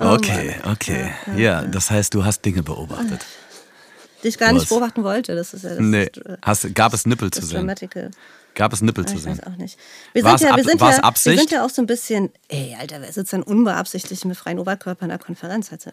[0.00, 1.10] okay, okay.
[1.36, 3.24] Ja, ja, das heißt, du hast Dinge beobachtet.
[4.22, 4.68] Die ich gar nicht Was?
[4.68, 5.34] beobachten wollte.
[5.34, 6.04] Das ist ja das Nee.
[6.04, 7.58] ist, äh, Hast, gab es Nippel zu sehen?
[7.58, 8.10] Dramatical.
[8.54, 9.32] Gab es Nippel Ah, zu Ich sehen?
[9.38, 9.78] weiß auch nicht.
[10.14, 12.30] Wir War's sind, ja, wir, Ab- sind ja, wir sind ja auch so ein bisschen,
[12.48, 15.70] ey, Alter, wer sitzt dann unbeabsichtigt mit freien Oberkörper in der Konferenz?
[15.70, 15.90] Also,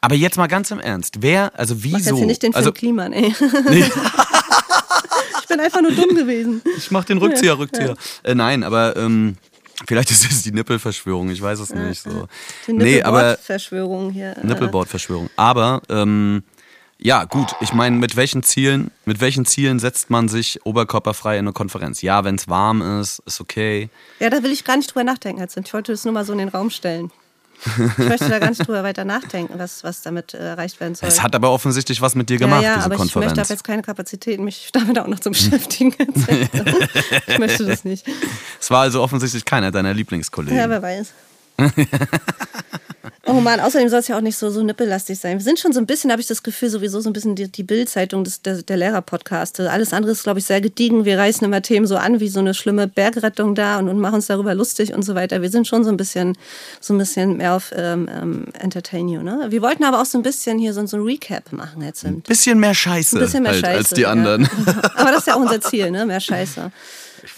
[0.00, 1.16] Aber jetzt mal ganz im Ernst.
[1.22, 1.96] Wer, also wieso?
[1.98, 3.32] jetzt hier nicht den Film also, Kliman, ey.
[5.42, 6.62] ich bin einfach nur dumm gewesen.
[6.76, 7.96] ich mach den Rückzieher, Rückzieher.
[8.22, 9.36] Äh, nein, aber ähm,
[9.86, 12.02] vielleicht ist es die Nippelverschwörung, ich weiß es nicht.
[12.02, 12.26] So.
[12.66, 14.36] Die Nee, aber Nippelboard-Verschwörung hier.
[14.42, 15.30] Nippelboard-Verschwörung.
[15.36, 16.42] Aber ähm,
[17.02, 21.46] ja, gut, ich meine, mit welchen Zielen, mit welchen Zielen setzt man sich oberkörperfrei in
[21.46, 22.02] eine Konferenz?
[22.02, 23.88] Ja, wenn es warm ist, ist okay.
[24.18, 25.40] Ja, da will ich gar nicht drüber nachdenken.
[25.40, 25.56] Jetzt.
[25.56, 27.10] Ich wollte das nur mal so in den Raum stellen.
[27.98, 31.08] Ich möchte da gar nicht drüber weiter nachdenken, was, was damit äh, erreicht werden soll.
[31.08, 33.38] Es hat aber offensichtlich was mit dir gemacht, ja, ja, diese aber ich möchte, Konferenz.
[33.38, 35.94] habe jetzt keine Kapazitäten, mich damit auch noch zu beschäftigen.
[37.26, 38.06] ich möchte das nicht.
[38.58, 40.56] Es war also offensichtlich keiner deiner Lieblingskollegen.
[40.56, 41.12] Ja, wer weiß.
[43.30, 45.38] Oh Mann, außerdem soll es ja auch nicht so, so nippellastig sein.
[45.38, 47.46] Wir sind schon so ein bisschen, habe ich das Gefühl, sowieso so ein bisschen die,
[47.46, 49.60] die Bildzeitung der, der Lehrer-Podcast.
[49.60, 51.04] Alles andere ist, glaube ich, sehr gediegen.
[51.04, 54.16] Wir reißen immer Themen so an wie so eine schlimme Bergrettung da und, und machen
[54.16, 55.42] uns darüber lustig und so weiter.
[55.42, 56.36] Wir sind schon so ein bisschen,
[56.80, 59.22] so ein bisschen mehr auf ähm, ähm, Entertain You.
[59.22, 59.46] Ne?
[59.48, 62.04] Wir wollten aber auch so ein bisschen hier so, so ein Recap machen jetzt.
[62.04, 63.78] Ein bisschen mehr Scheiße, bisschen mehr halt, Scheiße.
[63.78, 64.10] als die ja.
[64.10, 64.50] anderen.
[64.96, 66.04] Aber das ist ja auch unser Ziel, ne?
[66.04, 66.72] Mehr Scheiße.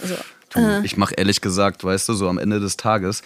[0.00, 0.14] Also,
[0.54, 3.22] Du, ich mache ehrlich gesagt, weißt du, so am Ende des Tages,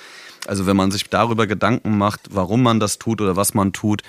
[0.46, 4.02] also wenn man sich darüber Gedanken macht, warum man das tut oder was man tut.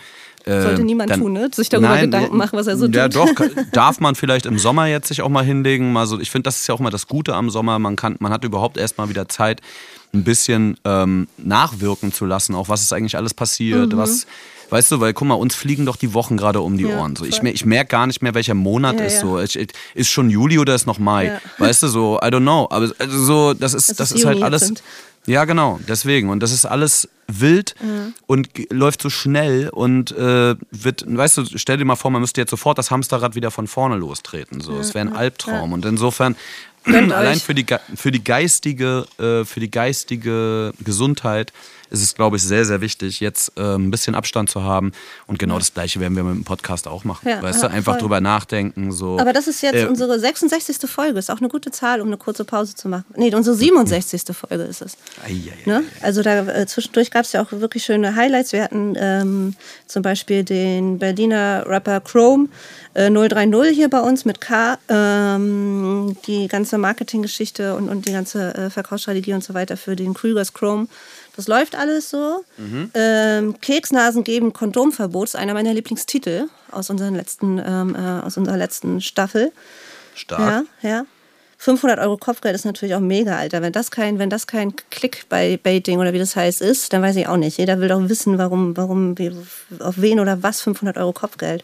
[0.45, 1.49] äh, Sollte niemand dann- tun, ne?
[1.53, 3.37] Sich darüber Gedanken machen, was er so Ja, tut.
[3.39, 5.91] doch, darf man vielleicht im Sommer jetzt sich auch mal hinlegen.
[5.91, 7.79] Mal so, ich finde, das ist ja auch mal das Gute am Sommer.
[7.79, 9.61] Man, kann, man hat überhaupt erst mal wieder Zeit,
[10.13, 14.25] ein bisschen ähm, nachwirken zu lassen, auch was ist eigentlich alles passiert, was.
[14.69, 16.89] Weißt du, weil guck mal, uns fliegen doch die Wochen gerade um die Mhm.
[16.91, 17.15] Ja, Ohren.
[17.15, 19.19] So, ich ich merke gar nicht mehr, welcher Monat Ja, ist ja.
[19.21, 19.39] so.
[19.39, 21.25] Ich, ich, ist schon Juli oder ist noch Mai?
[21.27, 21.41] Ja.
[21.57, 22.67] Weißt du, so, I don't know.
[22.69, 24.67] Aber also so, das ist, das ist ist halt alles.
[24.69, 24.83] jetzt.
[25.27, 26.29] Ja, genau, deswegen.
[26.29, 27.75] Und das ist alles wild
[28.25, 32.21] und g- läuft so schnell und äh, wird, weißt du, stell dir mal vor, man
[32.21, 34.61] müsste jetzt sofort das Hamsterrad wieder von vorne lostreten.
[34.61, 34.79] So.
[34.79, 35.73] Es wäre ein Albtraum.
[35.73, 36.35] Und insofern,
[36.85, 41.51] allein für die, für die geistige, äh, für die geistige Gesundheit
[41.89, 44.91] ist es, glaube ich, sehr, sehr wichtig, jetzt äh, ein bisschen Abstand zu haben.
[45.27, 47.27] Und genau das Gleiche werden wir mit dem Podcast auch machen.
[47.27, 48.01] Ja, weißt ja, du, einfach voll.
[48.01, 48.91] drüber nachdenken.
[48.91, 49.19] So.
[49.19, 50.89] Aber das ist jetzt Äh, unsere 66.
[50.89, 51.19] Folge.
[51.19, 53.05] Ist auch eine gute Zahl, um eine kurze Pause zu machen.
[53.15, 54.23] Nee, unsere 67.
[54.35, 54.97] Folge ist es.
[55.25, 55.69] ei, ei, ei.
[55.69, 55.83] Ne?
[56.01, 58.53] Also da äh, zwischendurch gab es ja auch wirklich schöne Highlights.
[58.53, 62.49] Wir hatten ähm, zum Beispiel den Berliner Rapper Chrome
[62.93, 64.77] äh, 030 hier bei uns mit K.
[64.89, 70.13] Ähm, die ganze Marketinggeschichte und, und die ganze äh, Verkaufsstrategie und so weiter für den
[70.13, 70.87] Krügers Chrome.
[71.37, 72.43] Das läuft alles so.
[72.93, 78.57] Ähm, Keksnasen geben Kondomverbot ist einer meiner Lieblingstitel aus, unseren letzten, ähm, äh, aus unserer
[78.57, 79.53] letzten Staffel.
[80.15, 80.65] Stark.
[80.81, 81.05] Ja, ja.
[81.59, 83.61] 500 Euro Kopfgeld ist natürlich auch mega, Alter.
[83.61, 87.27] Wenn das kein, wenn das kein Clickbaiting oder wie das heißt ist, dann weiß ich
[87.27, 87.57] auch nicht.
[87.57, 89.31] Jeder will doch wissen, warum, warum, wie,
[89.79, 91.63] auf wen oder was 500 Euro Kopfgeld.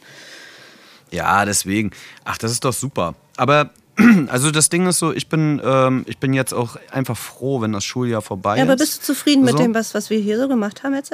[1.11, 1.91] Ja, deswegen.
[2.25, 3.13] Ach, das ist doch super.
[3.37, 3.69] Aber
[4.27, 7.71] also das Ding ist so, ich bin, ähm, ich bin jetzt auch einfach froh, wenn
[7.73, 8.79] das Schuljahr vorbei Ja, aber ist.
[8.79, 9.57] bist du zufrieden mit So.
[9.59, 11.13] dem, was, was wir hier so gemacht haben jetzt?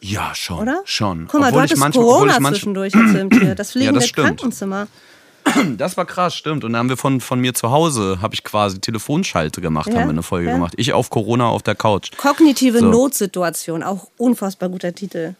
[0.00, 0.58] Ja, schon.
[0.58, 0.82] Oder?
[0.84, 1.26] Schon.
[1.28, 3.54] Guck mal, obwohl du hattest manchmal, Corona ich manch, zwischendurch im Tier.
[3.56, 4.26] Das fliegende das stimmt.
[4.38, 4.88] Krankenzimmer.
[5.76, 6.62] Das war krass, stimmt.
[6.64, 9.94] Und da haben wir von, von mir zu Hause, habe ich quasi Telefonschalte gemacht, Ja,
[10.00, 10.54] haben wir eine Folge ja.
[10.54, 10.74] gemacht.
[10.76, 12.10] Ich auf Corona auf der Couch.
[12.16, 12.86] Kognitive So.
[12.86, 15.34] Notsituation, auch unfassbar guter Titel.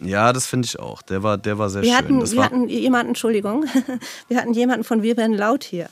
[0.00, 1.02] Ja, das finde ich auch.
[1.02, 1.98] Der war, der war sehr Wir schön.
[1.98, 3.64] hatten, das wir hatten jemanden, Entschuldigung,
[4.28, 5.88] wir hatten jemanden von Wir werden laut hier.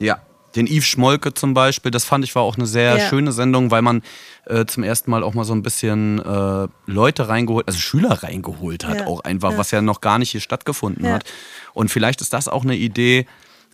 [0.00, 0.18] Ja,
[0.56, 3.08] den Yves Schmolke zum Beispiel, das fand ich war auch eine sehr Ja.
[3.08, 4.02] schöne Sendung, weil man
[4.46, 8.84] äh, zum ersten Mal auch mal so ein bisschen äh, Leute reingeholt, also Schüler reingeholt
[8.84, 9.58] hat, Ja, auch einfach, ja.
[9.58, 11.24] was ja noch gar nicht hier stattgefunden hat.
[11.72, 13.26] Und vielleicht ist das auch eine Idee,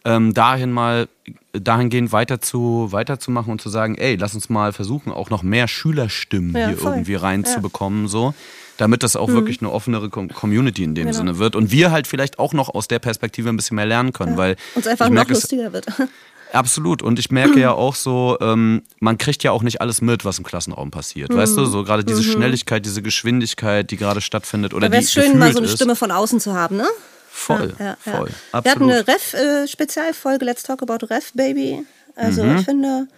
[0.05, 1.09] ähm, dahin mal
[1.53, 5.69] dahingehend weiter zu, weiterzumachen und zu sagen, ey, lass uns mal versuchen, auch noch mehr
[5.69, 6.93] Schülerstimmen hier voll.
[6.93, 8.35] irgendwie reinzubekommen, so.
[8.79, 11.07] Damit das auch wirklich eine offenere Com Community in dem Mhm.
[11.11, 11.19] Genau.
[11.19, 11.57] Sinne wird.
[11.57, 14.57] Und wir halt vielleicht auch noch aus der Perspektive ein bisschen mehr lernen können, weil
[14.75, 15.87] Uns einfach noch merke, es- lustiger wird.
[16.53, 17.03] Absolut.
[17.03, 20.39] Und ich merke ja auch so, ähm, man kriegt ja auch nicht alles mit, was
[20.39, 21.35] im Klassenraum passiert.
[21.35, 24.93] Weißt du, so gerade diese Schnelligkeit, diese Geschwindigkeit, die gerade stattfindet oder Mhm.
[24.93, 25.99] Wäre die es schön, mal so eine gefühlt Stimme ist.
[25.99, 26.87] von außen zu haben, ne?
[27.31, 27.97] Voll, Ja, ja.
[28.17, 28.31] voll.
[28.63, 31.85] Wir hatten eine Ref-Spezialfolge, Let's Talk About Ref, Baby.
[32.15, 32.57] Also Mhm.
[32.59, 33.09] ich finde,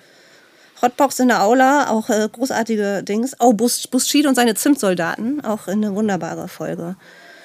[0.83, 3.35] Hotbox in der Aula, auch äh, großartige Dings.
[3.41, 6.97] Oh, Bus, Buschied und seine Zimtsoldaten, auch eine wunderbare Folge.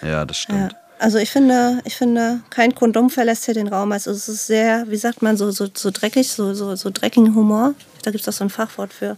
[0.02, 0.44] ja, das Ja.
[0.44, 0.76] stimmt.
[1.00, 3.92] Also ich finde, ich finde, kein Kondom verlässt hier den Raum.
[3.92, 7.36] Also es ist sehr, wie sagt man, so, so, so dreckig, so, so, so dreckigen
[7.36, 7.74] Humor.
[8.04, 9.18] Da gibt es doch so ein Fachwort für.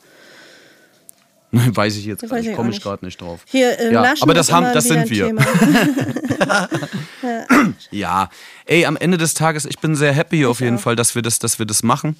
[1.52, 3.42] Weiß ich jetzt Weiß gar ich nicht, auch komme ich gerade nicht drauf.
[3.46, 5.28] Hier, äh, Ja, aber das haben- das sind wir.
[5.28, 5.46] Thema.
[7.92, 8.30] Ja,
[8.66, 11.40] ey, am Ende des Tages, ich bin sehr happy auf jeden Fall, dass wir das,
[11.40, 12.16] dass wir das machen.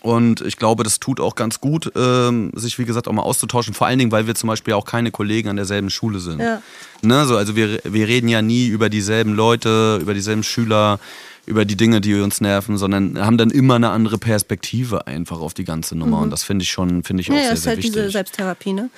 [0.00, 3.74] Und ich glaube, das tut auch ganz gut, ähm, sich wie gesagt auch mal auszutauschen.
[3.74, 6.40] Vor allen Dingen, weil wir zum Beispiel auch keine Kollegen an derselben Schule sind.
[6.40, 6.62] Ja.
[7.02, 10.98] Ne, so, also wir, wir reden ja nie über dieselben Leute, über dieselben Schüler,
[11.46, 15.54] über die Dinge, die uns nerven, sondern haben dann immer eine andere Perspektive einfach auf
[15.54, 16.20] die ganze Nummer.
[16.20, 17.38] Und das finde ich schon, finde ich auch Mhm.
[17.38, 17.92] Ja, sehr, ist sehr halt wichtig.
[17.94, 18.90] diese Selbsttherapie, ne?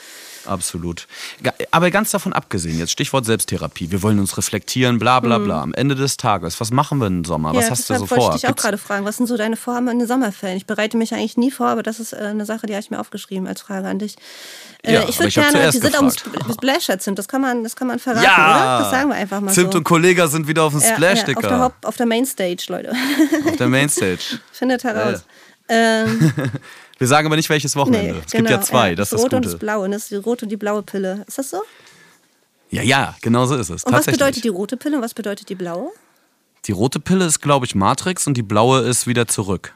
[0.46, 1.06] Absolut.
[1.70, 3.90] Aber ganz davon abgesehen, jetzt Stichwort Selbsttherapie.
[3.90, 5.62] Wir wollen uns reflektieren, bla bla bla.
[5.62, 7.54] Am Ende des Tages, was machen wir im Sommer?
[7.54, 8.34] was ja, hast du so wollte vor?
[8.34, 10.56] ich dich auch gerade fragen, was sind so deine Vorhaben in den Sommerferien?
[10.56, 12.90] Ich bereite mich eigentlich nie vor, aber das ist äh, eine Sache, die habe ich
[12.90, 14.16] mir aufgeschrieben als Frage an dich.
[14.82, 16.48] Äh, Ja, ich würde gerne, die sind auch gefragt.
[16.48, 18.34] mit Splash Zimt, das kann man, das kann man verraten, ja!
[18.34, 18.78] oder?
[18.82, 19.78] Das sagen wir einfach mal Zimt so.
[19.78, 22.92] und Kollega sind wieder auf dem Ja, ja, auf, der Haupt, auf der Mainstage, Leute.
[23.46, 24.18] auf der Mainstage.
[24.52, 25.24] Findet heraus.
[25.68, 26.32] Ähm,
[27.04, 28.14] Wir sagen aber nicht, welches Wochenende.
[28.14, 29.84] nee, es gibt ja genau, zwei, das ist das rote und das blaue.
[29.84, 31.22] Und das ist die rote und die blaue Pille.
[31.28, 31.60] Ist das so?
[32.70, 33.84] Ja, ja, genau so ist es.
[33.84, 35.90] Und was bedeutet die rote Pille und was bedeutet die blaue?
[36.64, 39.74] Die rote Pille ist, glaube ich, Matrix und die blaue ist wieder zurück.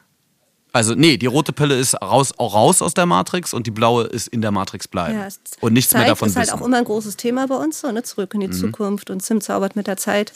[0.71, 4.05] Also, nee, die rote Pille ist raus, auch raus aus der Matrix und die blaue
[4.05, 5.13] ist in der Matrix bleiben.
[5.19, 5.27] Ja,
[5.61, 6.57] und nichts Zeit mehr davon ist halt wissen.
[6.57, 6.63] Mhm.
[6.63, 8.01] auch immer ein großes Thema bei uns, so, ne?
[8.01, 10.33] zurück in die Zukunft und Zimt zaubert mit der Zeit.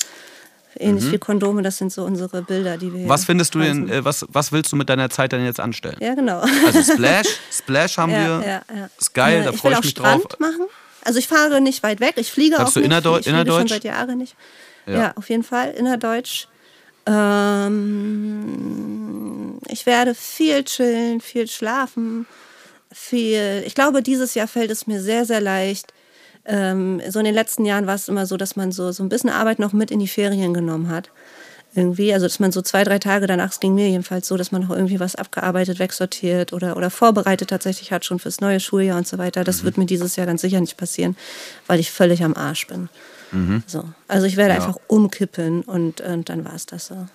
[0.80, 3.10] Ähnlich wie Kondome, das sind so unsere Bilder, die wir Mhm.
[3.10, 5.98] was findest du denn, äh, was, was willst du mit deiner Zeit denn jetzt anstellen?
[6.00, 6.40] Ja, genau.
[6.66, 8.48] Also Splash, Splash haben ja, wir.
[8.48, 8.90] ja, ja.
[9.00, 10.40] Ist geil, Ja, da ich freue ich mich Strand drauf.
[10.40, 10.66] machen.
[11.04, 12.92] Also ich fahre nicht weit weg, ich fliege Sagst auch du nicht.
[12.92, 13.70] innerdeu- ich fliege schon innerdeutsch?
[13.72, 14.36] seit Jahren nicht.
[14.86, 14.94] Ja.
[14.98, 15.14] Ja.
[15.16, 16.48] auf jeden Fall, innerdeutsch.
[18.24, 22.26] Ähm, ich werde viel chillen, viel schlafen,
[22.92, 23.64] viel.
[23.66, 25.94] Ich glaube, dieses Jahr fällt es mir sehr, sehr leicht.
[26.46, 29.10] Ähm, so in den letzten Jahren war es immer so, dass man so, so ein
[29.10, 31.10] bisschen Arbeit noch mit in die Ferien genommen hat.
[31.76, 34.52] Irgendwie, also dass man so zwei, drei Tage danach, es ging mir jedenfalls so, dass
[34.52, 38.98] man noch irgendwie was abgearbeitet, wegsortiert oder, oder vorbereitet tatsächlich hat, schon fürs neue Schuljahr
[38.98, 39.44] und so weiter.
[39.44, 41.16] Das wird mir dieses Jahr ganz sicher nicht passieren,
[41.66, 42.90] weil ich völlig am Arsch bin.
[43.66, 43.86] So.
[44.08, 44.60] Also ich werde Ja.
[44.60, 47.08] einfach umkippen und, und dann war es das so.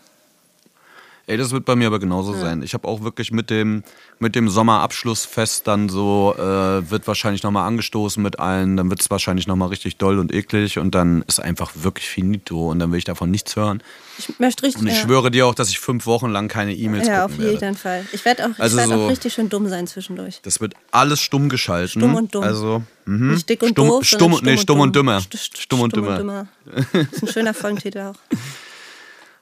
[1.28, 2.62] Ey, das wird bei mir aber genauso sein.
[2.62, 3.82] Ich habe auch wirklich mit dem,
[4.18, 9.10] mit dem Sommerabschlussfest dann so, äh, wird wahrscheinlich nochmal angestoßen mit allen, dann wird es
[9.10, 12.98] wahrscheinlich nochmal richtig doll und eklig und dann ist einfach wirklich finito und dann will
[12.98, 13.82] ich davon nichts hören.
[14.18, 14.80] Ich möchte richtig.
[14.80, 15.00] Und ich ja.
[15.02, 17.60] schwöre dir auch, dass ich fünf Wochen lang keine E-Mails Ja, auf gucken werde.
[17.66, 18.06] jeden Fall.
[18.12, 20.40] Ich werde auch, Also werd so- auch richtig schön dumm sein zwischendurch.
[20.42, 22.00] Das wird alles stumm geschalten.
[22.00, 22.42] Stumm und dumm.
[22.42, 23.34] Also, mhm.
[23.34, 25.18] Nicht dick und stumm, doof, stumm, sondern nee, stumm und dümmer.
[25.18, 26.46] St- st- Stumm und dümmer.
[26.64, 28.14] Das ist ein schöner Folgentitel auch.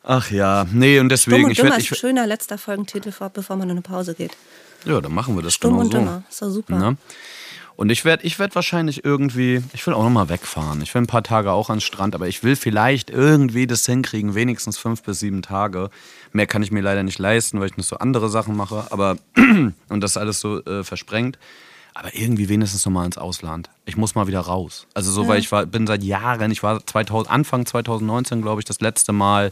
[0.09, 2.59] Ach ja, nee, und Stumm deswegen, und ich dümmer werde, ist ein ich, schöner letzter
[2.59, 4.37] Folgentitel, vor- bevor man in eine Pause geht.
[4.85, 5.99] ja, dann machen wir das Stumm genau und so.
[5.99, 6.23] dümmer.
[6.31, 6.79] Ist doch super.
[6.79, 6.97] Ne?
[7.75, 10.81] Und ich werde ich werd wahrscheinlich irgendwie, ich will auch nochmal wegfahren.
[10.81, 14.35] Ich will ein paar Tage auch ans Strand, aber ich will vielleicht irgendwie das hinkriegen,
[14.35, 15.91] wenigstens fünf bis sieben Tage.
[16.33, 19.19] Mehr kann ich mir leider nicht leisten, weil ich noch so andere Sachen mache, aber
[19.37, 21.39] und das alles so äh, versprengt.
[21.93, 23.71] Aber irgendwie wenigstens nochmal ins Ausland.
[23.87, 24.87] Ich muss mal wieder raus.
[24.95, 28.67] Also so, weil ich war, bin seit Jahren, ich war 2000, Anfang 2019, glaube ich,
[28.67, 29.51] das letzte Mal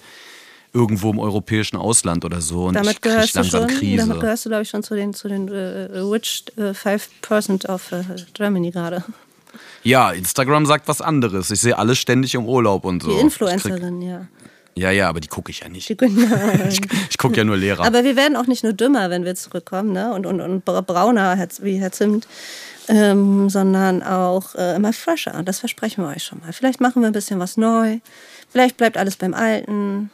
[0.75, 2.65] irgendwo im europäischen Ausland oder so.
[2.67, 4.07] Und Damit ich gehörst, du langsam schon, Krise.
[4.07, 7.93] damit gehörst du, glaube ich, schon zu den, zu den äh, rich äh, 5% of
[7.93, 8.03] äh,
[8.35, 9.05] Germany gerade.
[9.85, 11.51] Ja, Instagram sagt was anderes.
[11.51, 13.11] Ich sehe alle ständig im Urlaub und so.
[13.15, 14.27] Die Influencerin, ja.
[14.75, 15.89] ja, ja, aber die gucke ich ja nicht.
[16.69, 17.85] Ich, ich gucke ja nur Lehrer.
[17.85, 20.13] Aber wir werden auch nicht nur dümmer, wenn wir zurückkommen, ne?
[20.13, 22.27] Und, und, und bra- brauner wie Herr Zimt,
[22.89, 25.43] ähm, sondern auch äh, immer fresher.
[25.45, 26.53] Das versprechen wir euch schon mal.
[26.53, 27.99] Vielleicht machen wir ein bisschen was neu.
[28.51, 30.11] Vielleicht bleibt alles beim Alten.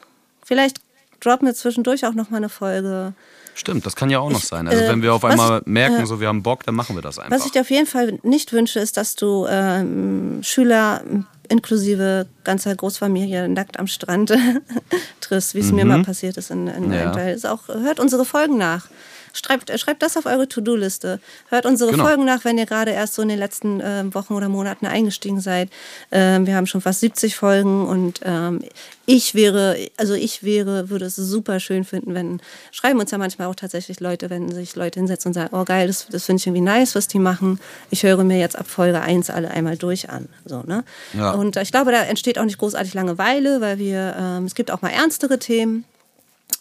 [0.51, 0.81] Vielleicht
[1.21, 3.13] droppen wir zwischendurch auch noch mal eine Folge.
[3.55, 4.67] Stimmt, das kann ja auch noch Ich, sein.
[4.67, 6.07] Also äh, wenn wir auf einmal ich- merken, ja.
[6.07, 7.37] so wir haben Bock, dann machen wir das einfach.
[7.39, 11.03] Was ich dir auf jeden Fall nicht wünsche, ist, dass du ähm, Schüler
[11.49, 14.33] inklusive ganzer Großfamilie nackt am Strand
[15.21, 16.93] triffst, wie es mir mal passiert ist in, in Mhm.
[16.95, 17.13] Ja.
[17.29, 18.89] Ist auch, hört unsere Folgen nach.
[19.33, 21.21] Schreibt, äh, schreibt das auf eure To-Do-Liste.
[21.49, 22.05] Hört unsere Genau.
[22.05, 25.41] Folgen nach, wenn ihr gerade erst so in den letzten ähm, Wochen oder Monaten eingestiegen
[25.41, 25.71] seid.
[26.11, 28.63] Ähm, wir haben schon fast 70 Folgen und ähm,
[29.07, 32.41] ich wäre, also ich wäre, würde es super schön finden, wenn,
[32.71, 35.89] schreiben uns ja manchmal auch tatsächlich Leute, wenn sich Leute hinsetzen und sagen, oh geil,
[35.89, 37.59] das, das finde ich irgendwie nice, was die machen.
[37.91, 40.29] Ich höre mir jetzt ab Folge 1 alle einmal durch an.
[40.45, 40.85] So, ne?
[41.13, 41.33] Ja.
[41.33, 44.83] Und ich glaube, da entsteht auch nicht großartig Langeweile, weil wir, ähm, es gibt auch
[44.83, 45.85] mal ernstere Themen.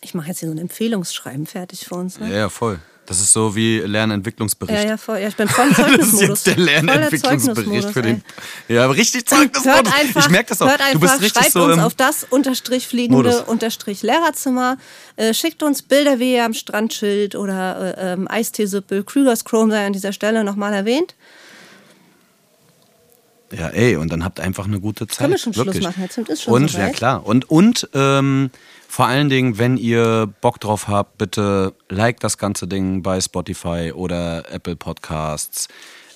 [0.02, 2.20] Ich mache jetzt hier so ein Empfehlungsschreiben fertig für uns.
[2.20, 2.30] Ne?
[2.30, 2.80] ja, ja, voll.
[3.06, 4.84] Das ist so wie Lernentwicklungsbericht.
[4.84, 5.18] Ja, ja, voll.
[5.18, 6.28] Ja, ich bin voll im Das ist Zeugnismodus.
[6.30, 8.24] jetzt der Lernentwicklungsbericht für den.
[8.68, 8.76] ey.
[8.76, 9.94] Ja, richtig Zeugnismodus.
[9.94, 10.68] einfach, Ich merke das auch.
[10.70, 13.42] hört einfach, du bist richtig schreibt so uns auf das unterstrich fliegende Modus.
[13.42, 14.78] unterstrich Lehrerzimmer,
[15.16, 19.72] äh, schickt uns Bilder, wie ihr am Strand chillt oder äh, ähm, Eisteesuppe, Krügers Chrome
[19.72, 21.16] sei an dieser Stelle nochmal erwähnt.
[23.52, 25.18] Ja, ey, und dann habt einfach eine gute Zeit.
[25.20, 25.84] Können wir schon Schluss wirklich.
[25.84, 26.02] machen?
[26.04, 26.88] Jetzt ist schon Und, soweit.
[26.88, 27.26] ja klar.
[27.26, 28.52] Und, und ähm,
[28.88, 33.92] vor allen Dingen, wenn ihr Bock drauf habt, bitte like das ganze Ding bei Spotify
[33.94, 35.68] oder Apple Podcasts.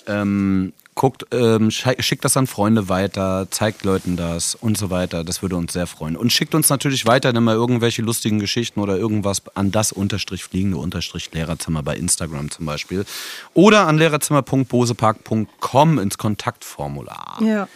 [0.07, 5.23] Ähm, Guckt, ähm, schickt das an Freunde weiter, zeigt Leuten das und so weiter.
[5.23, 6.15] Das würde uns sehr freuen.
[6.15, 10.77] Und schickt uns natürlich weiterhin mal irgendwelche lustigen Geschichten oder irgendwas an das unterstrich fliegende
[10.77, 13.05] unterstrich Lehrerzimmer bei Instagram zum Beispiel.
[13.53, 17.39] Oder an lehrerzimmer.bosepark.com ins Kontaktformular.
[17.41, 17.67] Ja.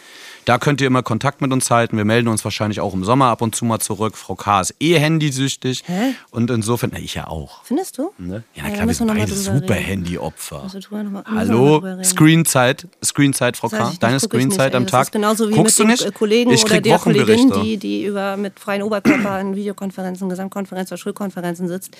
[0.48, 1.98] Da könnt ihr immer Kontakt mit uns halten.
[1.98, 4.16] Wir melden uns wahrscheinlich auch im Sommer ab und zu mal zurück.
[4.16, 4.62] Frau K.
[4.62, 5.82] ist eh handysüchtig.
[5.84, 6.14] Hä?
[6.30, 7.62] Und insofern, na, ich ja auch.
[7.64, 8.12] Findest du?
[8.16, 8.44] Ne?
[8.54, 9.74] Ja, na Ja, klar, wir sind wir mal beide super.
[9.74, 10.62] Handyopfer.
[10.62, 10.80] Also
[11.26, 12.02] Hallo.
[12.02, 13.88] Screenzeit, Screenzeit, Frau K.
[13.90, 15.12] nicht, Deine Screenzeit am Tag.
[15.12, 16.14] genauso wie Guckst mit du nicht?
[16.14, 20.98] Kollegen ich oder der Kollegin, die, die über mit freien Oberkörper in Videokonferenzen, Gesamtkonferenzen oder
[20.98, 21.94] Schulkonferenzen sitzt.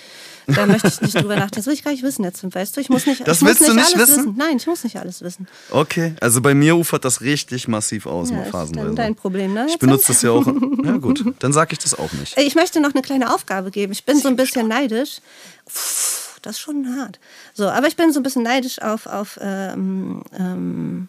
[0.47, 1.57] Da möchte ich nicht drüber nachdenken.
[1.57, 2.43] Das will ich gar nicht wissen jetzt.
[2.55, 4.35] Weißt du, ich muss nicht, Das ich muss willst du nicht alles wissen?
[4.39, 5.47] Nein, ich muss nicht alles wissen.
[5.71, 8.87] Okay, also bei mir ufert das richtig massiv aus, Ja, mal ist phasenweise.
[8.87, 9.67] dann dein Problem, ne?
[9.69, 10.47] Ich benutze das ja auch.
[10.47, 12.37] Ja gut, dann sage ich das auch nicht.
[12.37, 13.93] Ey, Ich möchte noch eine kleine Aufgabe geben.
[13.93, 15.21] Ich bin so ein bisschen neidisch.
[15.67, 17.19] Puh, das ist schon hart.
[17.55, 21.09] So, aber ich bin so ein bisschen neidisch auf, auf ähm, ähm,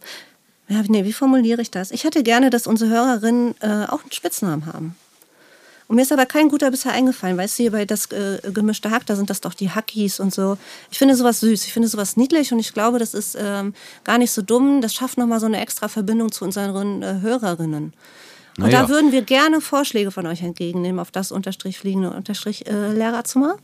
[0.68, 1.92] ja, nee, wie formuliere ich das?
[1.92, 4.96] Ich hätte gerne, dass unsere Hörerinnen äh, auch einen Spitznamen haben.
[5.90, 7.36] Und mir ist aber kein guter bisher eingefallen.
[7.36, 10.32] Weißt du, hier bei das äh, gemischte Hack, da sind das doch die Hackies und
[10.32, 10.56] so.
[10.92, 13.74] Ich finde sowas süß, ich finde sowas niedlich und ich glaube, das ist ähm,
[14.04, 14.82] gar nicht so dumm.
[14.82, 17.94] Das schafft nochmal so eine extra Verbindung zu unseren äh, Hörerinnen.
[18.58, 18.84] Und Naja.
[18.84, 23.58] da würden wir gerne Vorschläge von euch entgegennehmen auf das unterstrich fliegende unterstrich äh, Lehrerzimmer.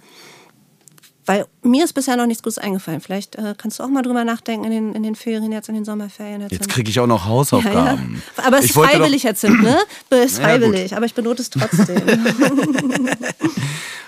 [1.27, 3.01] Weil mir ist bisher noch nichts Gutes eingefallen.
[3.01, 5.75] Vielleicht äh, kannst du auch mal drüber nachdenken in den, in den Ferien, jetzt in
[5.75, 6.41] den Sommerferien.
[6.41, 8.21] Jetzt Jetzt kriege ich auch noch Hausaufgaben.
[8.38, 8.47] ja, ja.
[8.47, 9.77] Aber es Ich ist freiwillig, Herr Zimt, ne?
[10.11, 12.01] Es ist Ja, freiwillig, aber ich benote es trotzdem.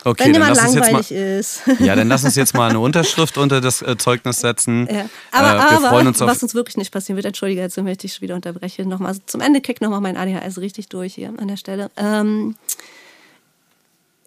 [0.03, 0.91] Okay, Wenn dann jemand lass uns jetzt mal.
[0.91, 1.61] langweilig ist.
[1.79, 4.87] Ja, dann lass uns jetzt mal eine Unterschrift unter das äh, Zeugnis setzen.
[4.89, 5.09] Ja.
[5.31, 6.29] Aber, äh, wir freuen uns auf.
[6.29, 8.87] was uns wirklich nicht passieren wird, entschuldige, jetzt möchte ich schon wieder unterbrechen.
[8.87, 11.89] Nochmal, also zum Ende kick nochmal mein ADHS richtig durch hier an der Stelle.
[11.97, 12.55] Ähm,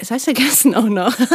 [0.09, 1.15] habe ich vergessen auch noch.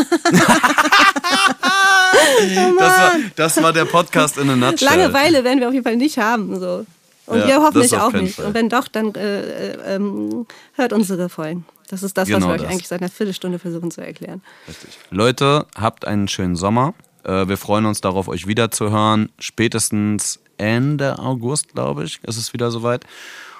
[2.40, 4.88] das, war, das war der Podcast in a nutshell.
[4.90, 6.60] Langeweile werden wir auf jeden Fall nicht haben.
[6.60, 6.86] So.
[7.28, 8.36] Und Ja, wir hoffentlich auch nicht.
[8.36, 8.46] Fall.
[8.46, 11.66] Und wenn doch, dann äh, äh, ähm, hört unsere Folgen.
[11.90, 12.72] Das ist das, Genau was wir euch das.
[12.72, 14.42] eigentlich seit einer Viertelstunde versuchen zu erklären.
[14.68, 14.98] Richtig.
[15.12, 16.94] Leute, habt einen schönen Sommer.
[17.24, 19.30] Äh, wir freuen uns darauf, euch wiederzuhören.
[19.40, 23.06] Spätestens Ende August, glaube ich, ist es wieder soweit.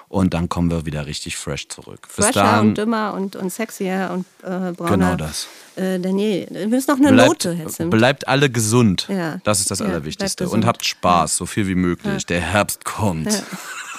[0.08, 2.06] Und dann kommen wir wieder richtig fresh zurück.
[2.14, 4.90] Bis Fresher dahin, und dümmer und, und sexier und äh, brauner.
[4.90, 5.48] Genau das.
[5.74, 7.90] Äh, Daniel, wir müssen noch eine bleibt, Note, Zimt.
[7.90, 9.08] bleibt alle gesund.
[9.08, 9.40] Ja.
[9.44, 10.48] Das ist das Ja, Allerwichtigste.
[10.48, 12.24] Und habt Spaß, so viel wie möglich.
[12.26, 13.32] Der Herbst kommt.
[13.32, 13.42] Ja.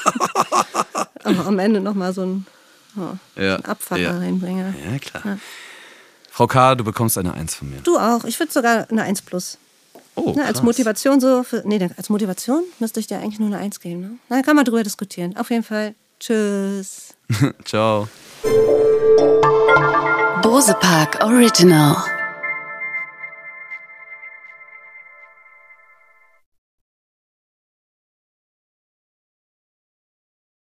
[1.23, 2.45] Aber am Ende nochmal so ein,
[2.95, 3.01] oh,
[3.35, 4.17] Ja, so ein Abfucker ja.
[4.17, 4.73] reinbringen.
[4.91, 5.37] Ja, klar.
[6.31, 7.81] Frau K., du bekommst eine Eins von mir.
[7.81, 8.23] Du auch.
[8.23, 9.57] Ich würde sogar eine 1 plus.
[10.17, 10.61] Oh, Ne, als.
[10.63, 11.43] Motivation so.
[11.43, 14.01] Für, nee, als Motivation müsste ich dir eigentlich nur eine 1 geben.
[14.01, 14.09] Ne?
[14.29, 15.37] Na, kann man drüber diskutieren.
[15.37, 15.93] Auf jeden Fall.
[16.19, 17.13] Tschüss.
[17.65, 18.07] Ciao.
[20.41, 22.16] Bose Park Original.